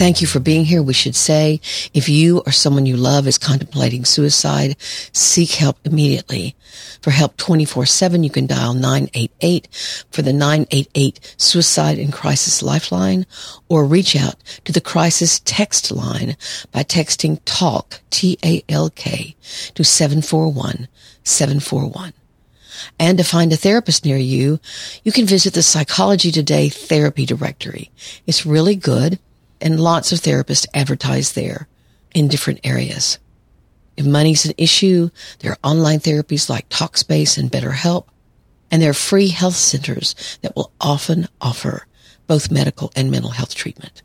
Thank 0.00 0.22
you 0.22 0.26
for 0.26 0.40
being 0.40 0.64
here. 0.64 0.82
We 0.82 0.94
should 0.94 1.14
say 1.14 1.60
if 1.92 2.08
you 2.08 2.38
or 2.46 2.52
someone 2.52 2.86
you 2.86 2.96
love 2.96 3.26
is 3.26 3.36
contemplating 3.36 4.06
suicide, 4.06 4.76
seek 5.12 5.50
help 5.50 5.76
immediately. 5.84 6.56
For 7.02 7.10
help 7.10 7.36
24-7, 7.36 8.24
you 8.24 8.30
can 8.30 8.46
dial 8.46 8.72
988 8.72 9.68
for 10.10 10.22
the 10.22 10.32
988 10.32 11.34
Suicide 11.36 11.98
and 11.98 12.14
Crisis 12.14 12.62
Lifeline 12.62 13.26
or 13.68 13.84
reach 13.84 14.16
out 14.16 14.36
to 14.64 14.72
the 14.72 14.80
crisis 14.80 15.42
text 15.44 15.92
line 15.92 16.34
by 16.72 16.82
texting 16.82 17.38
TALK, 17.44 18.00
T-A-L-K 18.08 19.36
to 19.74 19.84
741 19.84 20.88
741. 21.24 22.14
And 22.98 23.18
to 23.18 23.24
find 23.24 23.52
a 23.52 23.56
therapist 23.58 24.06
near 24.06 24.16
you, 24.16 24.60
you 25.04 25.12
can 25.12 25.26
visit 25.26 25.52
the 25.52 25.62
Psychology 25.62 26.32
Today 26.32 26.70
therapy 26.70 27.26
directory. 27.26 27.90
It's 28.26 28.46
really 28.46 28.76
good 28.76 29.18
and 29.60 29.80
lots 29.80 30.12
of 30.12 30.20
therapists 30.20 30.66
advertise 30.74 31.32
there 31.32 31.68
in 32.14 32.28
different 32.28 32.60
areas. 32.64 33.18
If 33.96 34.06
money's 34.06 34.46
an 34.46 34.54
issue, 34.56 35.10
there 35.40 35.52
are 35.52 35.58
online 35.62 36.00
therapies 36.00 36.48
like 36.48 36.68
Talkspace 36.68 37.36
and 37.36 37.50
BetterHelp, 37.50 38.06
and 38.70 38.80
there 38.80 38.90
are 38.90 38.94
free 38.94 39.28
health 39.28 39.56
centers 39.56 40.38
that 40.42 40.56
will 40.56 40.72
often 40.80 41.28
offer 41.40 41.86
both 42.26 42.50
medical 42.50 42.92
and 42.96 43.10
mental 43.10 43.30
health 43.30 43.54
treatment. 43.54 44.02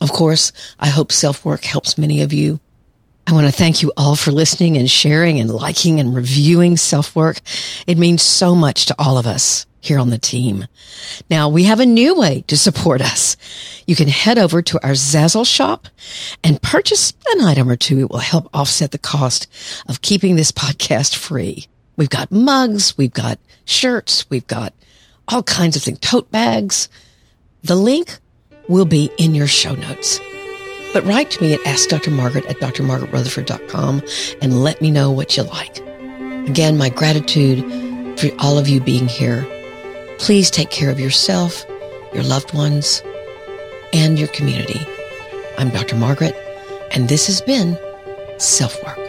Of 0.00 0.12
course, 0.12 0.52
I 0.78 0.88
hope 0.88 1.10
self-work 1.10 1.64
helps 1.64 1.98
many 1.98 2.20
of 2.20 2.32
you. 2.32 2.60
I 3.28 3.32
want 3.32 3.46
to 3.46 3.52
thank 3.52 3.82
you 3.82 3.92
all 3.94 4.16
for 4.16 4.32
listening 4.32 4.78
and 4.78 4.90
sharing 4.90 5.38
and 5.38 5.50
liking 5.50 6.00
and 6.00 6.14
reviewing 6.14 6.78
self-work. 6.78 7.42
It 7.86 7.98
means 7.98 8.22
so 8.22 8.54
much 8.54 8.86
to 8.86 8.94
all 8.98 9.18
of 9.18 9.26
us 9.26 9.66
here 9.80 9.98
on 9.98 10.08
the 10.08 10.16
team. 10.16 10.66
Now 11.28 11.50
we 11.50 11.64
have 11.64 11.78
a 11.78 11.84
new 11.84 12.18
way 12.18 12.42
to 12.46 12.56
support 12.56 13.02
us. 13.02 13.36
You 13.86 13.94
can 13.96 14.08
head 14.08 14.38
over 14.38 14.62
to 14.62 14.82
our 14.82 14.92
Zazzle 14.92 15.46
shop 15.46 15.88
and 16.42 16.62
purchase 16.62 17.12
an 17.34 17.42
item 17.42 17.68
or 17.68 17.76
two. 17.76 18.00
It 18.00 18.10
will 18.10 18.16
help 18.16 18.48
offset 18.54 18.92
the 18.92 18.98
cost 18.98 19.46
of 19.90 20.00
keeping 20.00 20.36
this 20.36 20.50
podcast 20.50 21.14
free. 21.14 21.66
We've 21.98 22.08
got 22.08 22.32
mugs. 22.32 22.96
We've 22.96 23.12
got 23.12 23.38
shirts. 23.66 24.24
We've 24.30 24.46
got 24.46 24.72
all 25.28 25.42
kinds 25.42 25.76
of 25.76 25.82
things, 25.82 25.98
tote 25.98 26.30
bags. 26.30 26.88
The 27.62 27.76
link 27.76 28.20
will 28.68 28.86
be 28.86 29.10
in 29.18 29.34
your 29.34 29.48
show 29.48 29.74
notes. 29.74 30.18
But 30.92 31.04
write 31.04 31.30
to 31.32 31.42
me 31.42 31.54
at 31.54 31.60
askdrmargaret 31.60 32.48
at 32.48 32.56
drmargaretrutherford.com 32.56 34.02
and 34.40 34.62
let 34.62 34.80
me 34.80 34.90
know 34.90 35.10
what 35.10 35.36
you 35.36 35.42
like. 35.42 35.78
Again, 36.48 36.78
my 36.78 36.88
gratitude 36.88 37.60
for 38.18 38.28
all 38.38 38.58
of 38.58 38.68
you 38.68 38.80
being 38.80 39.06
here 39.06 39.46
Please 40.18 40.50
take 40.50 40.70
care 40.70 40.90
of 40.90 41.00
yourself, 41.00 41.64
your 42.12 42.24
loved 42.24 42.52
ones, 42.52 43.02
and 43.92 44.18
your 44.18 44.28
community. 44.28 44.80
I'm 45.56 45.70
Dr. 45.70 45.96
Margaret, 45.96 46.34
and 46.90 47.08
this 47.08 47.26
has 47.28 47.40
been 47.40 47.78
Self 48.38 48.76
Work. 48.84 49.07